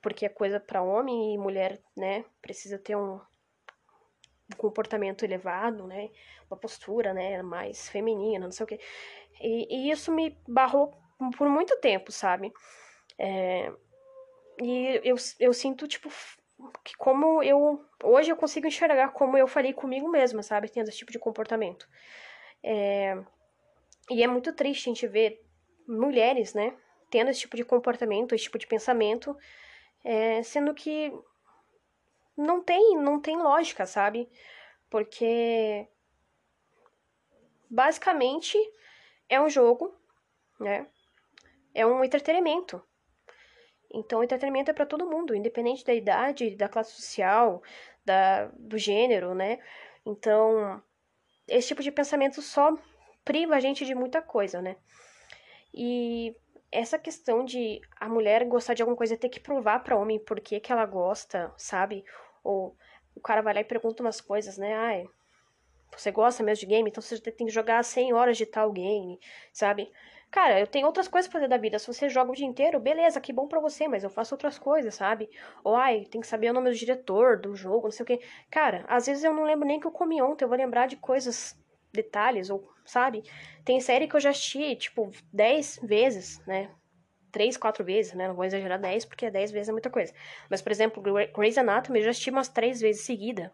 porque 0.00 0.24
é 0.24 0.30
coisa 0.30 0.58
para 0.58 0.82
homem 0.82 1.34
e 1.34 1.38
mulher, 1.38 1.78
né, 1.94 2.24
precisa 2.40 2.78
ter 2.78 2.96
um 2.96 3.20
comportamento 4.56 5.26
elevado, 5.26 5.86
né? 5.86 6.08
Uma 6.50 6.56
postura, 6.56 7.12
né? 7.12 7.42
Mais 7.42 7.86
feminina, 7.90 8.46
não 8.46 8.52
sei 8.52 8.64
o 8.64 8.66
quê. 8.66 8.80
E, 9.42 9.88
e 9.88 9.90
isso 9.90 10.10
me 10.10 10.36
barrou 10.48 10.98
por 11.36 11.48
muito 11.48 11.78
tempo, 11.80 12.10
sabe? 12.10 12.52
É, 13.18 13.72
e 14.62 15.00
eu, 15.04 15.16
eu 15.38 15.52
sinto, 15.52 15.86
tipo, 15.86 16.08
que 16.84 16.96
como 16.96 17.42
eu. 17.42 17.84
Hoje 18.02 18.30
eu 18.30 18.36
consigo 18.36 18.66
enxergar 18.66 19.12
como 19.12 19.36
eu 19.36 19.46
falei 19.46 19.72
comigo 19.72 20.08
mesma, 20.08 20.42
sabe? 20.42 20.68
Tendo 20.68 20.88
esse 20.88 20.98
tipo 20.98 21.12
de 21.12 21.18
comportamento. 21.18 21.88
É, 22.62 23.18
e 24.10 24.22
é 24.22 24.26
muito 24.26 24.52
triste 24.52 24.88
a 24.88 24.92
gente 24.92 25.06
ver 25.06 25.42
mulheres, 25.86 26.54
né? 26.54 26.74
Tendo 27.10 27.30
esse 27.30 27.40
tipo 27.40 27.56
de 27.56 27.64
comportamento, 27.64 28.34
esse 28.34 28.44
tipo 28.44 28.58
de 28.58 28.66
pensamento, 28.66 29.36
é, 30.04 30.42
sendo 30.42 30.74
que 30.74 31.12
não 32.36 32.62
tem, 32.62 32.96
não 32.96 33.20
tem 33.20 33.36
lógica, 33.36 33.86
sabe? 33.86 34.28
Porque 34.88 35.86
basicamente 37.68 38.58
é 39.28 39.40
um 39.40 39.48
jogo, 39.48 39.94
né? 40.58 40.86
É 41.74 41.86
um 41.86 42.04
entretenimento. 42.04 42.82
Então, 43.92 44.22
entretenimento 44.22 44.70
é 44.70 44.74
para 44.74 44.86
todo 44.86 45.08
mundo, 45.08 45.34
independente 45.34 45.84
da 45.84 45.92
idade, 45.92 46.54
da 46.56 46.68
classe 46.68 46.92
social, 46.92 47.62
da, 48.04 48.46
do 48.56 48.78
gênero, 48.78 49.34
né? 49.34 49.58
Então, 50.06 50.80
esse 51.48 51.68
tipo 51.68 51.82
de 51.82 51.90
pensamento 51.90 52.40
só 52.40 52.76
priva 53.24 53.56
a 53.56 53.60
gente 53.60 53.84
de 53.84 53.94
muita 53.94 54.22
coisa, 54.22 54.62
né? 54.62 54.76
E 55.74 56.34
essa 56.70 56.98
questão 56.98 57.44
de 57.44 57.80
a 57.98 58.08
mulher 58.08 58.44
gostar 58.44 58.74
de 58.74 58.82
alguma 58.82 58.96
coisa 58.96 59.16
ter 59.16 59.28
que 59.28 59.40
provar 59.40 59.80
para 59.80 59.96
homem 59.96 60.18
por 60.18 60.40
que, 60.40 60.60
que 60.60 60.70
ela 60.70 60.86
gosta, 60.86 61.52
sabe? 61.56 62.04
Ou 62.44 62.76
o 63.14 63.20
cara 63.20 63.42
vai 63.42 63.54
lá 63.54 63.60
e 63.60 63.64
pergunta 63.64 64.02
umas 64.02 64.20
coisas, 64.20 64.56
né? 64.56 64.74
Ai, 64.74 65.08
você 65.96 66.10
gosta 66.10 66.42
mesmo 66.42 66.60
de 66.60 66.66
game? 66.66 66.88
Então 66.88 67.02
você 67.02 67.18
tem 67.20 67.46
que 67.46 67.52
jogar 67.52 67.82
100 67.84 68.12
horas 68.12 68.36
de 68.36 68.46
tal 68.46 68.70
game, 68.72 69.18
sabe? 69.52 69.90
Cara, 70.30 70.60
eu 70.60 70.66
tenho 70.66 70.86
outras 70.86 71.08
coisas 71.08 71.28
pra 71.28 71.40
fazer 71.40 71.48
da 71.48 71.56
vida. 71.56 71.78
Se 71.78 71.86
você 71.88 72.08
joga 72.08 72.30
o 72.30 72.34
dia 72.34 72.46
inteiro, 72.46 72.78
beleza, 72.78 73.20
que 73.20 73.32
bom 73.32 73.48
pra 73.48 73.58
você, 73.60 73.88
mas 73.88 74.04
eu 74.04 74.10
faço 74.10 74.34
outras 74.34 74.58
coisas, 74.58 74.94
sabe? 74.94 75.28
Ou, 75.64 75.74
ai, 75.74 76.04
tem 76.04 76.20
que 76.20 76.26
saber 76.26 76.50
o 76.50 76.52
nome 76.52 76.70
do 76.70 76.76
diretor 76.76 77.40
do 77.40 77.54
jogo, 77.56 77.84
não 77.88 77.90
sei 77.90 78.04
o 78.04 78.06
quê. 78.06 78.20
Cara, 78.50 78.84
às 78.88 79.06
vezes 79.06 79.24
eu 79.24 79.34
não 79.34 79.42
lembro 79.42 79.66
nem 79.66 79.80
que 79.80 79.86
eu 79.86 79.90
comi 79.90 80.22
ontem, 80.22 80.44
eu 80.44 80.48
vou 80.48 80.56
lembrar 80.56 80.86
de 80.86 80.96
coisas, 80.96 81.56
detalhes, 81.92 82.48
ou, 82.48 82.62
sabe? 82.84 83.24
Tem 83.64 83.80
série 83.80 84.06
que 84.06 84.14
eu 84.14 84.20
já 84.20 84.30
assisti, 84.30 84.76
tipo, 84.76 85.10
10 85.32 85.80
vezes, 85.82 86.40
né? 86.46 86.70
Três, 87.32 87.56
quatro 87.56 87.84
vezes, 87.84 88.12
né? 88.14 88.28
Não 88.28 88.34
vou 88.36 88.44
exagerar 88.44 88.78
10, 88.80 89.04
porque 89.04 89.30
10 89.30 89.50
vezes 89.50 89.68
é 89.68 89.72
muita 89.72 89.90
coisa. 89.90 90.12
Mas, 90.48 90.62
por 90.62 90.70
exemplo, 90.72 91.02
Grey's 91.36 91.58
Anatomy 91.58 91.98
eu 92.00 92.04
já 92.04 92.10
assisti 92.10 92.30
umas 92.30 92.48
três 92.48 92.80
vezes 92.80 93.02
seguida. 93.02 93.52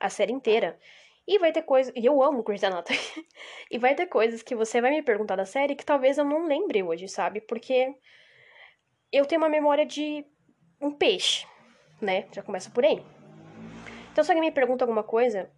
A 0.00 0.08
série 0.08 0.32
inteira. 0.32 0.78
E 1.28 1.38
vai 1.38 1.52
ter 1.52 1.60
coisas. 1.60 1.92
E 1.94 2.06
eu 2.06 2.22
amo 2.22 2.42
Grey's 2.42 2.64
Anatomy. 2.64 2.98
e 3.70 3.76
vai 3.76 3.94
ter 3.94 4.06
coisas 4.06 4.42
que 4.42 4.54
você 4.54 4.80
vai 4.80 4.90
me 4.90 5.02
perguntar 5.02 5.36
da 5.36 5.44
série 5.44 5.76
que 5.76 5.84
talvez 5.84 6.16
eu 6.16 6.24
não 6.24 6.46
lembre 6.46 6.82
hoje, 6.82 7.06
sabe? 7.06 7.42
Porque 7.42 7.94
eu 9.12 9.26
tenho 9.26 9.42
uma 9.42 9.50
memória 9.50 9.84
de 9.84 10.24
um 10.80 10.90
peixe, 10.90 11.46
né? 12.00 12.26
Já 12.32 12.42
começa 12.42 12.70
por 12.70 12.82
aí. 12.82 13.04
Então, 14.10 14.24
se 14.24 14.30
alguém 14.30 14.48
me 14.48 14.54
pergunta 14.54 14.84
alguma 14.84 15.02
coisa 15.02 15.50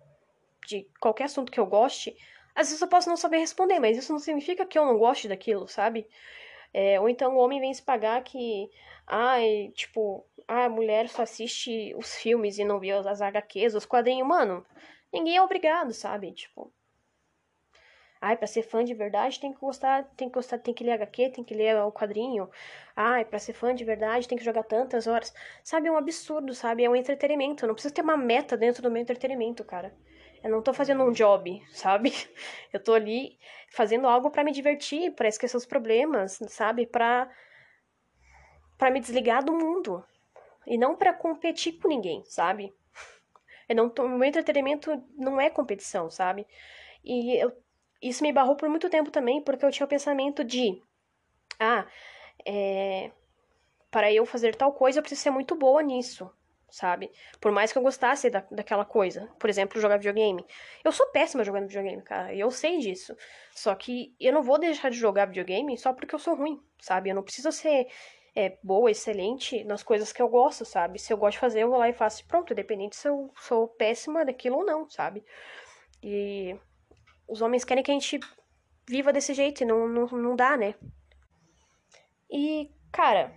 de 0.66 0.88
qualquer 1.00 1.24
assunto 1.24 1.52
que 1.52 1.60
eu 1.60 1.66
goste, 1.66 2.16
às 2.52 2.66
vezes 2.66 2.82
eu 2.82 2.88
posso 2.88 3.08
não 3.08 3.16
saber 3.16 3.38
responder, 3.38 3.78
mas 3.78 3.96
isso 3.96 4.12
não 4.12 4.18
significa 4.18 4.66
que 4.66 4.76
eu 4.76 4.84
não 4.84 4.98
goste 4.98 5.28
daquilo, 5.28 5.68
sabe? 5.68 6.04
É, 6.74 7.00
ou 7.00 7.08
então 7.08 7.36
o 7.36 7.38
homem 7.38 7.60
vem 7.60 7.72
se 7.72 7.82
pagar 7.82 8.24
que, 8.24 8.68
ai, 9.06 9.70
tipo, 9.74 10.26
a 10.48 10.68
mulher 10.68 11.08
só 11.08 11.22
assiste 11.22 11.94
os 11.96 12.16
filmes 12.16 12.58
e 12.58 12.64
não 12.64 12.80
vê 12.80 12.90
as 12.90 13.22
HQs, 13.22 13.76
os 13.76 13.86
quadrinhos. 13.86 14.26
Mano, 14.26 14.66
ninguém 15.12 15.36
é 15.36 15.42
obrigado, 15.42 15.92
sabe? 15.92 16.32
Tipo. 16.32 16.72
Ai, 18.20 18.36
pra 18.36 18.46
ser 18.46 18.62
fã 18.62 18.84
de 18.84 18.92
verdade 18.92 19.40
tem 19.40 19.52
que 19.52 19.58
gostar, 19.58 20.04
tem 20.14 20.28
que 20.28 20.34
gostar, 20.34 20.58
tem 20.58 20.74
que 20.74 20.84
ler 20.84 20.92
HQ, 20.92 21.30
tem 21.30 21.42
que 21.44 21.54
ler 21.54 21.76
o 21.76 21.90
quadrinho. 21.90 22.50
Ai, 22.94 23.24
pra 23.24 23.38
ser 23.38 23.54
fã 23.54 23.74
de 23.74 23.82
verdade 23.82 24.28
tem 24.28 24.36
que 24.36 24.44
jogar 24.44 24.62
tantas 24.64 25.06
horas. 25.06 25.32
Sabe, 25.64 25.88
é 25.88 25.92
um 25.92 25.96
absurdo, 25.96 26.54
sabe? 26.54 26.84
É 26.84 26.90
um 26.90 26.96
entretenimento. 26.96 27.64
Eu 27.64 27.68
não 27.68 27.74
preciso 27.74 27.94
ter 27.94 28.02
uma 28.02 28.18
meta 28.18 28.58
dentro 28.58 28.82
do 28.82 28.90
meu 28.90 29.00
entretenimento, 29.00 29.64
cara. 29.64 29.94
Eu 30.42 30.50
não 30.50 30.62
tô 30.62 30.72
fazendo 30.74 31.02
um 31.04 31.12
job, 31.12 31.62
sabe? 31.70 32.12
Eu 32.72 32.82
tô 32.82 32.94
ali 32.94 33.38
fazendo 33.70 34.06
algo 34.06 34.30
para 34.30 34.44
me 34.44 34.52
divertir, 34.52 35.12
para 35.14 35.28
esquecer 35.28 35.56
os 35.56 35.66
problemas, 35.66 36.38
sabe? 36.48 36.86
Pra, 36.86 37.30
pra 38.76 38.90
me 38.90 39.00
desligar 39.00 39.44
do 39.44 39.52
mundo. 39.52 40.04
E 40.66 40.76
não 40.76 40.94
para 40.96 41.14
competir 41.14 41.78
com 41.78 41.88
ninguém, 41.88 42.22
sabe? 42.24 42.74
Eu 43.70 43.76
não 43.76 43.88
tô, 43.88 44.08
meu 44.08 44.24
entretenimento 44.24 44.90
não 45.16 45.40
é 45.40 45.48
competição, 45.48 46.10
sabe? 46.10 46.44
E 47.04 47.36
eu, 47.36 47.56
isso 48.02 48.20
me 48.24 48.32
barrou 48.32 48.56
por 48.56 48.68
muito 48.68 48.90
tempo 48.90 49.12
também, 49.12 49.40
porque 49.40 49.64
eu 49.64 49.70
tinha 49.70 49.86
o 49.86 49.88
pensamento 49.88 50.42
de, 50.42 50.82
ah, 51.56 51.86
é, 52.44 53.12
para 53.88 54.12
eu 54.12 54.26
fazer 54.26 54.56
tal 54.56 54.72
coisa 54.72 54.98
eu 54.98 55.02
preciso 55.04 55.22
ser 55.22 55.30
muito 55.30 55.54
boa 55.54 55.80
nisso, 55.84 56.28
sabe? 56.68 57.12
Por 57.40 57.52
mais 57.52 57.72
que 57.72 57.78
eu 57.78 57.82
gostasse 57.82 58.28
da, 58.28 58.44
daquela 58.50 58.84
coisa, 58.84 59.28
por 59.38 59.48
exemplo, 59.48 59.80
jogar 59.80 59.98
videogame. 59.98 60.44
Eu 60.82 60.90
sou 60.90 61.06
péssima 61.12 61.44
jogando 61.44 61.68
videogame, 61.68 62.02
cara, 62.02 62.34
eu 62.34 62.50
sei 62.50 62.78
disso. 62.78 63.16
Só 63.54 63.72
que 63.76 64.16
eu 64.18 64.32
não 64.32 64.42
vou 64.42 64.58
deixar 64.58 64.90
de 64.90 64.96
jogar 64.96 65.26
videogame 65.26 65.78
só 65.78 65.92
porque 65.92 66.12
eu 66.12 66.18
sou 66.18 66.34
ruim, 66.34 66.60
sabe? 66.80 67.10
Eu 67.10 67.14
não 67.14 67.22
preciso 67.22 67.52
ser 67.52 67.86
é, 68.34 68.58
boa, 68.62 68.90
excelente 68.90 69.64
nas 69.64 69.82
coisas 69.82 70.12
que 70.12 70.22
eu 70.22 70.28
gosto, 70.28 70.64
sabe? 70.64 70.98
Se 70.98 71.12
eu 71.12 71.16
gosto 71.16 71.32
de 71.32 71.40
fazer, 71.40 71.62
eu 71.62 71.70
vou 71.70 71.78
lá 71.78 71.88
e 71.88 71.92
faço 71.92 72.26
pronto, 72.26 72.52
independente 72.52 72.96
se 72.96 73.08
eu 73.08 73.30
sou 73.36 73.68
péssima 73.68 74.24
daquilo 74.24 74.58
ou 74.58 74.64
não, 74.64 74.88
sabe? 74.88 75.24
E 76.02 76.56
os 77.28 77.42
homens 77.42 77.64
querem 77.64 77.82
que 77.82 77.90
a 77.90 77.94
gente 77.94 78.20
viva 78.88 79.12
desse 79.12 79.34
jeito 79.34 79.62
e 79.62 79.66
não, 79.66 79.88
não, 79.88 80.06
não 80.06 80.36
dá, 80.36 80.56
né? 80.56 80.74
E, 82.30 82.70
cara, 82.92 83.32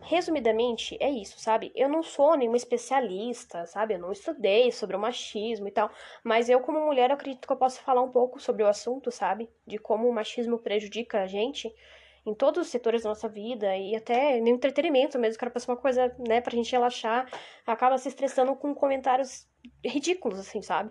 resumidamente, 0.00 0.96
é 1.00 1.10
isso, 1.10 1.38
sabe? 1.38 1.70
Eu 1.74 1.88
não 1.88 2.02
sou 2.02 2.36
nenhuma 2.36 2.56
especialista, 2.56 3.66
sabe? 3.66 3.94
Eu 3.94 3.98
não 3.98 4.12
estudei 4.12 4.72
sobre 4.72 4.96
o 4.96 4.98
machismo 4.98 5.68
e 5.68 5.70
tal, 5.70 5.90
mas 6.24 6.48
eu, 6.48 6.60
como 6.60 6.80
mulher, 6.80 7.10
acredito 7.10 7.46
que 7.46 7.52
eu 7.52 7.56
posso 7.56 7.80
falar 7.82 8.02
um 8.02 8.10
pouco 8.10 8.40
sobre 8.40 8.62
o 8.62 8.66
assunto, 8.66 9.10
sabe? 9.10 9.50
De 9.66 9.78
como 9.78 10.08
o 10.08 10.12
machismo 10.12 10.58
prejudica 10.58 11.22
a 11.22 11.26
gente 11.26 11.72
em 12.26 12.34
todos 12.34 12.66
os 12.66 12.70
setores 12.70 13.02
da 13.02 13.08
nossa 13.08 13.28
vida 13.28 13.76
e 13.76 13.96
até 13.96 14.40
no 14.40 14.48
entretenimento 14.48 15.18
mesmo, 15.18 15.38
cara 15.38 15.50
pensa 15.50 15.70
uma 15.70 15.76
coisa, 15.76 16.14
né, 16.18 16.40
pra 16.40 16.54
gente 16.54 16.70
relaxar, 16.72 17.30
acaba 17.66 17.96
se 17.96 18.08
estressando 18.08 18.54
com 18.54 18.74
comentários 18.74 19.48
ridículos, 19.84 20.38
assim, 20.38 20.60
sabe? 20.60 20.90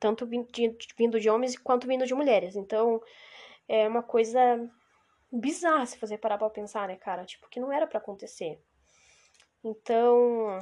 Tanto 0.00 0.26
vindo 0.26 1.20
de 1.20 1.30
homens 1.30 1.56
quanto 1.58 1.86
vindo 1.86 2.06
de 2.06 2.14
mulheres. 2.14 2.56
Então, 2.56 3.02
é 3.68 3.86
uma 3.86 4.02
coisa 4.02 4.38
bizarra 5.30 5.86
se 5.86 5.98
fazer 5.98 6.18
parar 6.18 6.38
pra 6.38 6.50
pensar, 6.50 6.88
né, 6.88 6.96
cara? 6.96 7.24
Tipo, 7.24 7.48
que 7.48 7.60
não 7.60 7.72
era 7.72 7.86
para 7.86 7.98
acontecer. 7.98 8.60
Então, 9.62 10.58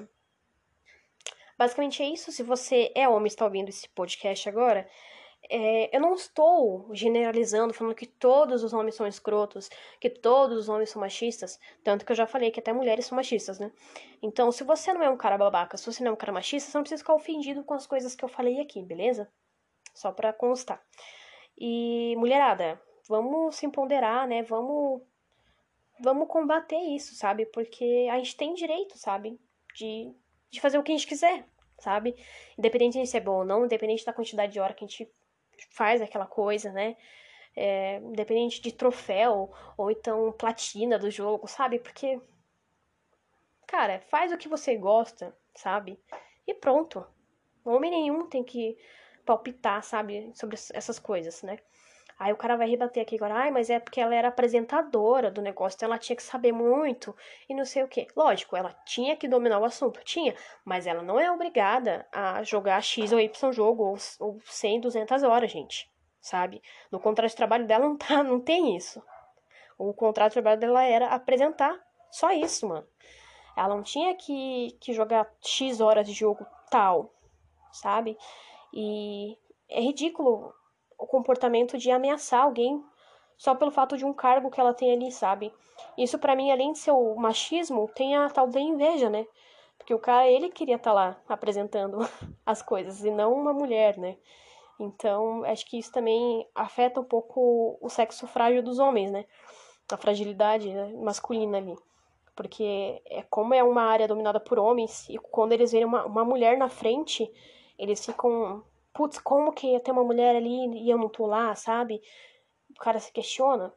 basicamente 1.58 2.02
é 2.02 2.06
isso. 2.06 2.30
Se 2.30 2.42
você 2.42 2.92
é 2.94 3.08
homem 3.08 3.24
e 3.24 3.28
está 3.28 3.44
ouvindo 3.44 3.68
esse 3.68 3.88
podcast 3.88 4.48
agora, 4.48 4.88
é, 5.50 5.94
eu 5.94 6.00
não 6.00 6.14
estou 6.14 6.88
generalizando, 6.92 7.74
falando 7.74 7.94
que 7.94 8.06
todos 8.06 8.62
os 8.62 8.72
homens 8.72 8.94
são 8.94 9.06
escrotos, 9.06 9.68
que 10.00 10.08
todos 10.08 10.56
os 10.56 10.68
homens 10.68 10.90
são 10.90 11.00
machistas, 11.00 11.58
tanto 11.82 12.04
que 12.04 12.12
eu 12.12 12.16
já 12.16 12.26
falei 12.26 12.50
que 12.50 12.60
até 12.60 12.72
mulheres 12.72 13.06
são 13.06 13.16
machistas, 13.16 13.58
né? 13.58 13.72
Então, 14.22 14.52
se 14.52 14.64
você 14.64 14.92
não 14.92 15.02
é 15.02 15.10
um 15.10 15.16
cara 15.16 15.36
babaca, 15.36 15.76
se 15.76 15.84
você 15.84 16.02
não 16.02 16.10
é 16.10 16.14
um 16.14 16.16
cara 16.16 16.32
machista, 16.32 16.70
você 16.70 16.78
não 16.78 16.82
precisa 16.82 17.02
ficar 17.02 17.14
ofendido 17.14 17.64
com 17.64 17.74
as 17.74 17.86
coisas 17.86 18.14
que 18.14 18.24
eu 18.24 18.28
falei 18.28 18.60
aqui, 18.60 18.82
beleza? 18.82 19.30
Só 19.94 20.12
pra 20.12 20.32
constar. 20.32 20.82
E, 21.58 22.14
mulherada, 22.16 22.80
vamos 23.08 23.56
se 23.56 23.66
empoderar, 23.66 24.26
né? 24.26 24.42
Vamos, 24.42 25.02
vamos 26.00 26.28
combater 26.28 26.78
isso, 26.78 27.14
sabe? 27.14 27.46
Porque 27.46 28.08
a 28.10 28.16
gente 28.18 28.36
tem 28.36 28.54
direito, 28.54 28.96
sabe? 28.96 29.38
De, 29.74 30.14
de 30.50 30.60
fazer 30.60 30.78
o 30.78 30.82
que 30.82 30.92
a 30.92 30.96
gente 30.96 31.06
quiser, 31.06 31.44
sabe? 31.78 32.14
Independente 32.56 33.00
de 33.00 33.06
ser 33.06 33.20
bom 33.20 33.38
ou 33.38 33.44
não, 33.44 33.64
independente 33.64 34.04
da 34.04 34.12
quantidade 34.12 34.52
de 34.52 34.60
hora 34.60 34.72
que 34.72 34.84
a 34.84 34.88
gente 34.88 35.10
faz 35.70 36.00
aquela 36.02 36.26
coisa, 36.26 36.72
né? 36.72 36.96
É, 37.54 37.98
independente 37.98 38.60
de 38.62 38.72
troféu 38.72 39.52
ou 39.76 39.90
então 39.90 40.32
platina 40.32 40.98
do 40.98 41.10
jogo, 41.10 41.46
sabe? 41.46 41.78
Porque, 41.78 42.20
cara, 43.66 44.00
faz 44.00 44.32
o 44.32 44.38
que 44.38 44.48
você 44.48 44.76
gosta, 44.76 45.36
sabe? 45.54 45.98
E 46.46 46.54
pronto. 46.54 47.06
Homem 47.64 47.90
nenhum 47.90 48.26
tem 48.26 48.42
que 48.42 48.76
palpitar, 49.24 49.82
sabe? 49.82 50.32
Sobre 50.34 50.56
essas 50.72 50.98
coisas, 50.98 51.42
né? 51.42 51.58
Aí 52.18 52.32
o 52.32 52.36
cara 52.36 52.56
vai 52.56 52.68
rebater 52.68 53.02
aqui 53.02 53.16
agora, 53.16 53.34
ai, 53.34 53.50
mas 53.50 53.68
é 53.68 53.80
porque 53.80 54.00
ela 54.00 54.14
era 54.14 54.28
apresentadora 54.28 55.30
do 55.30 55.42
negócio, 55.42 55.76
então 55.76 55.88
ela 55.88 55.98
tinha 55.98 56.14
que 56.14 56.22
saber 56.22 56.52
muito 56.52 57.14
e 57.48 57.54
não 57.54 57.64
sei 57.64 57.82
o 57.82 57.88
que. 57.88 58.06
Lógico, 58.14 58.56
ela 58.56 58.72
tinha 58.84 59.16
que 59.16 59.26
dominar 59.26 59.58
o 59.58 59.64
assunto, 59.64 60.00
tinha, 60.04 60.34
mas 60.64 60.86
ela 60.86 61.02
não 61.02 61.18
é 61.18 61.30
obrigada 61.30 62.06
a 62.12 62.42
jogar 62.42 62.82
X 62.82 63.12
ou 63.12 63.20
Y 63.20 63.52
jogo 63.52 63.84
ou, 63.84 63.96
ou 64.20 64.40
100, 64.44 64.80
200 64.80 65.22
horas, 65.22 65.50
gente, 65.50 65.90
sabe? 66.20 66.62
No 66.90 67.00
contrato 67.00 67.30
de 67.30 67.36
trabalho 67.36 67.66
dela 67.66 67.86
não, 67.86 67.96
tá, 67.96 68.22
não 68.22 68.40
tem 68.40 68.76
isso. 68.76 69.02
O 69.76 69.92
contrato 69.92 70.30
de 70.30 70.34
trabalho 70.34 70.60
dela 70.60 70.84
era 70.84 71.08
apresentar, 71.08 71.76
só 72.10 72.30
isso, 72.30 72.68
mano. 72.68 72.86
Ela 73.56 73.74
não 73.74 73.82
tinha 73.82 74.14
que, 74.14 74.76
que 74.80 74.92
jogar 74.92 75.28
X 75.40 75.80
horas 75.80 76.06
de 76.06 76.12
jogo 76.12 76.46
tal, 76.70 77.12
sabe? 77.72 78.16
E 78.72 79.36
é 79.68 79.80
ridículo 79.80 80.54
o 81.02 81.06
comportamento 81.06 81.76
de 81.76 81.90
ameaçar 81.90 82.42
alguém 82.42 82.82
só 83.36 83.54
pelo 83.56 83.72
fato 83.72 83.96
de 83.96 84.04
um 84.04 84.12
cargo 84.12 84.50
que 84.50 84.60
ela 84.60 84.72
tem 84.72 84.92
ali, 84.92 85.10
sabe? 85.10 85.52
Isso 85.98 86.16
para 86.16 86.36
mim, 86.36 86.52
além 86.52 86.72
de 86.72 86.78
ser 86.78 86.92
o 86.92 87.16
machismo, 87.16 87.90
tem 87.94 88.16
a 88.16 88.30
tal 88.30 88.46
da 88.46 88.60
inveja, 88.60 89.10
né? 89.10 89.26
Porque 89.76 89.92
o 89.92 89.98
cara, 89.98 90.28
ele 90.28 90.48
queria 90.48 90.76
estar 90.76 90.90
tá 90.90 90.94
lá 90.94 91.16
apresentando 91.28 91.98
as 92.46 92.62
coisas 92.62 93.04
e 93.04 93.10
não 93.10 93.34
uma 93.34 93.52
mulher, 93.52 93.98
né? 93.98 94.16
Então, 94.78 95.44
acho 95.44 95.66
que 95.66 95.76
isso 95.76 95.90
também 95.90 96.46
afeta 96.54 97.00
um 97.00 97.04
pouco 97.04 97.76
o 97.80 97.88
sexo 97.88 98.26
frágil 98.28 98.62
dos 98.62 98.78
homens, 98.78 99.10
né? 99.10 99.24
A 99.90 99.96
fragilidade 99.96 100.72
né? 100.72 100.92
masculina 100.94 101.58
ali. 101.58 101.76
Porque 102.36 103.02
é 103.06 103.22
como 103.28 103.54
é 103.54 103.62
uma 103.62 103.82
área 103.82 104.06
dominada 104.06 104.38
por 104.38 104.58
homens, 104.58 105.08
e 105.08 105.18
quando 105.18 105.52
eles 105.52 105.72
veem 105.72 105.84
uma, 105.84 106.04
uma 106.06 106.24
mulher 106.24 106.56
na 106.56 106.68
frente, 106.68 107.30
eles 107.76 108.06
ficam. 108.06 108.62
Putz, 108.92 109.18
como 109.18 109.52
que 109.52 109.78
ter 109.80 109.92
uma 109.92 110.04
mulher 110.04 110.36
ali 110.36 110.84
e 110.84 110.90
eu 110.90 110.98
não 110.98 111.08
tô 111.08 111.26
lá, 111.26 111.54
sabe? 111.54 112.02
O 112.70 112.74
cara 112.80 112.98
se 112.98 113.12
questiona, 113.12 113.72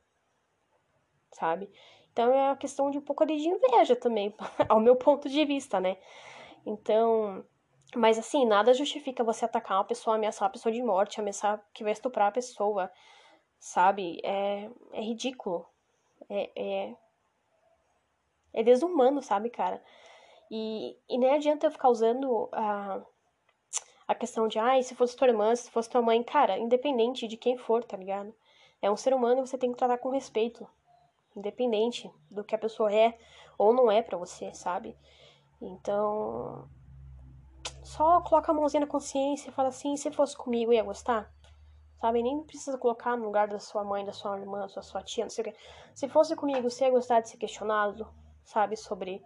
sabe? 1.32 1.70
Então 2.12 2.34
é 2.34 2.48
uma 2.48 2.58
questão 2.58 2.90
de 2.92 2.98
um 2.98 3.02
pouco 3.02 3.26
de 3.26 3.34
inveja 3.34 3.96
também, 3.96 4.34
ao 4.70 4.80
meu 4.80 4.96
ponto 4.96 5.30
de 5.30 5.46
vista, 5.46 5.80
né? 5.80 5.98
Então, 6.66 7.46
mas 7.96 8.18
assim, 8.18 8.46
nada 8.46 8.74
justifica 8.74 9.24
você 9.24 9.46
atacar 9.46 9.78
uma 9.78 9.84
pessoa, 9.86 10.16
ameaçar 10.16 10.48
a 10.48 10.52
pessoa 10.52 10.72
de 10.72 10.82
morte, 10.82 11.20
ameaçar 11.20 11.64
que 11.74 11.84
vai 11.84 11.94
estuprar 11.94 12.28
a 12.28 12.32
pessoa, 12.32 12.92
sabe? 13.60 14.20
É, 14.24 14.70
é 14.94 15.02
ridículo. 15.02 15.66
É, 16.30 16.52
é, 16.56 16.96
é 18.54 18.64
desumano, 18.64 19.22
sabe, 19.22 19.50
cara? 19.50 19.84
E, 20.50 20.98
e 21.10 21.18
nem 21.18 21.34
adianta 21.34 21.68
eu 21.68 21.72
ficar 21.72 21.90
usando 21.90 22.50
a, 22.52 23.02
a 24.08 24.14
questão 24.14 24.48
de, 24.48 24.60
ai, 24.60 24.80
ah, 24.80 24.84
se 24.84 24.96
fosse 24.96 25.16
tua 25.16 25.28
irmã, 25.28 25.56
se 25.56 25.70
fosse 25.72 25.90
tua 25.90 26.02
mãe, 26.02 26.22
cara, 26.24 26.58
independente 26.58 27.28
de 27.28 27.38
quem 27.38 27.58
for, 27.58 27.84
tá 27.84 27.98
ligado? 27.98 28.34
É 28.82 28.90
um 28.92 28.98
ser 28.98 29.14
humano 29.14 29.42
e 29.42 29.48
você 29.48 29.58
tem 29.58 29.72
que 29.72 29.78
tratar 29.78 29.98
com 29.98 30.10
respeito 30.10 30.68
independente 31.36 32.10
do 32.32 32.44
que 32.44 32.56
a 32.56 32.58
pessoa 32.58 32.94
é 32.94 33.18
ou 33.58 33.74
não 33.74 33.92
é 33.92 34.02
para 34.02 34.18
você, 34.18 34.54
sabe? 34.54 34.98
Então, 35.62 36.68
só 37.84 38.22
coloca 38.22 38.52
a 38.52 38.56
mãozinha 38.56 38.82
na 38.82 38.88
consciência 38.88 39.50
e 39.50 39.54
fala 39.54 39.70
assim, 39.70 39.96
se 39.98 40.12
fosse 40.12 40.36
comigo 40.36 40.72
ia 40.72 40.84
gostar? 40.84 41.32
Sabe? 42.00 42.22
Nem 42.22 42.44
precisa 42.44 42.78
colocar 42.78 43.18
no 43.18 43.26
lugar 43.26 43.48
da 43.48 43.60
sua 43.60 43.84
mãe, 43.84 44.06
da 44.06 44.14
sua 44.14 44.40
irmã, 44.40 44.68
da 44.68 44.82
sua 44.82 45.02
tia, 45.02 45.26
não 45.26 45.30
sei 45.30 45.44
o 45.44 45.52
que. 45.52 45.58
Se 45.94 46.08
fosse 46.08 46.36
comigo, 46.36 46.70
você 46.70 46.86
ia 46.86 46.92
gostar 46.92 47.22
de 47.22 47.30
ser 47.30 47.38
questionado, 47.38 48.08
sabe? 48.44 48.76
Sobre 48.76 49.24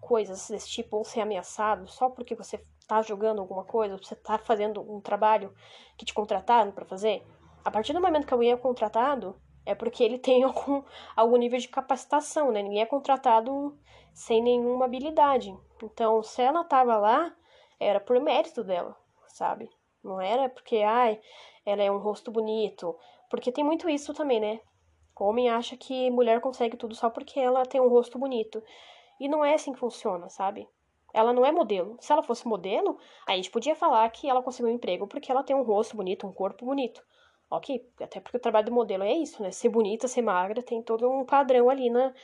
coisas 0.00 0.48
desse 0.48 0.68
tipo, 0.68 0.96
ou 0.96 1.04
ser 1.04 1.20
ameaçado, 1.20 1.86
só 1.88 2.10
porque 2.10 2.34
você 2.34 2.64
tá 2.92 3.00
jogando 3.00 3.40
alguma 3.40 3.64
coisa, 3.64 3.96
você 3.96 4.14
tá 4.14 4.36
fazendo 4.36 4.82
um 4.82 5.00
trabalho 5.00 5.54
que 5.96 6.04
te 6.04 6.12
contrataram 6.12 6.70
para 6.72 6.84
fazer. 6.84 7.22
A 7.64 7.70
partir 7.70 7.94
do 7.94 8.00
momento 8.02 8.26
que 8.26 8.34
alguém 8.34 8.52
é 8.52 8.56
contratado, 8.56 9.34
é 9.64 9.74
porque 9.74 10.04
ele 10.04 10.18
tem 10.18 10.42
algum, 10.44 10.82
algum 11.16 11.36
nível 11.36 11.58
de 11.58 11.68
capacitação, 11.68 12.52
né? 12.52 12.62
Ninguém 12.62 12.82
é 12.82 12.86
contratado 12.86 13.78
sem 14.12 14.42
nenhuma 14.42 14.84
habilidade. 14.84 15.56
Então, 15.82 16.22
se 16.22 16.42
ela 16.42 16.64
tava 16.64 16.98
lá, 16.98 17.34
era 17.80 17.98
por 17.98 18.20
mérito 18.20 18.62
dela, 18.62 18.94
sabe? 19.28 19.70
Não 20.04 20.20
era 20.20 20.50
porque, 20.50 20.78
ai, 20.78 21.18
ela 21.64 21.82
é 21.82 21.90
um 21.90 21.98
rosto 21.98 22.30
bonito. 22.30 22.94
Porque 23.30 23.50
tem 23.50 23.64
muito 23.64 23.88
isso 23.88 24.12
também, 24.12 24.38
né? 24.38 24.60
O 25.18 25.24
homem 25.24 25.48
acha 25.48 25.76
que 25.76 26.10
mulher 26.10 26.40
consegue 26.40 26.76
tudo 26.76 26.94
só 26.94 27.08
porque 27.08 27.38
ela 27.40 27.64
tem 27.64 27.80
um 27.80 27.88
rosto 27.88 28.18
bonito. 28.18 28.62
E 29.20 29.28
não 29.28 29.44
é 29.44 29.54
assim 29.54 29.72
que 29.72 29.78
funciona, 29.78 30.28
sabe? 30.28 30.68
Ela 31.12 31.32
não 31.32 31.44
é 31.44 31.52
modelo. 31.52 31.96
Se 32.00 32.12
ela 32.12 32.22
fosse 32.22 32.46
modelo, 32.46 32.98
a 33.26 33.36
gente 33.36 33.50
podia 33.50 33.74
falar 33.74 34.08
que 34.10 34.28
ela 34.28 34.42
conseguiu 34.42 34.70
um 34.70 34.74
emprego 34.74 35.06
porque 35.06 35.30
ela 35.30 35.42
tem 35.42 35.54
um 35.54 35.62
rosto 35.62 35.96
bonito, 35.96 36.26
um 36.26 36.32
corpo 36.32 36.64
bonito. 36.64 37.02
Ok, 37.50 37.86
até 38.00 38.18
porque 38.18 38.38
o 38.38 38.40
trabalho 38.40 38.66
do 38.66 38.72
modelo 38.72 39.04
é 39.04 39.12
isso, 39.12 39.42
né? 39.42 39.50
Ser 39.50 39.68
bonita, 39.68 40.08
ser 40.08 40.22
magra, 40.22 40.62
tem 40.62 40.82
todo 40.82 41.10
um 41.10 41.24
padrão 41.24 41.68
ali, 41.68 41.90
né? 41.90 42.14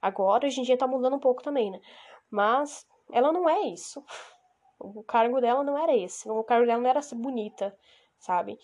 Agora, 0.00 0.46
hoje 0.46 0.60
em 0.60 0.62
dia 0.62 0.78
tá 0.78 0.86
mudando 0.86 1.16
um 1.16 1.18
pouco 1.18 1.42
também, 1.42 1.72
né? 1.72 1.80
Mas 2.30 2.86
ela 3.10 3.32
não 3.32 3.48
é 3.48 3.62
isso. 3.62 4.04
O 4.78 5.02
cargo 5.02 5.40
dela 5.40 5.64
não 5.64 5.76
era 5.76 5.96
esse. 5.96 6.28
O 6.30 6.44
cargo 6.44 6.66
dela 6.66 6.80
não 6.80 6.88
era 6.88 7.02
ser 7.02 7.16
bonita, 7.16 7.76
sabe? 8.18 8.58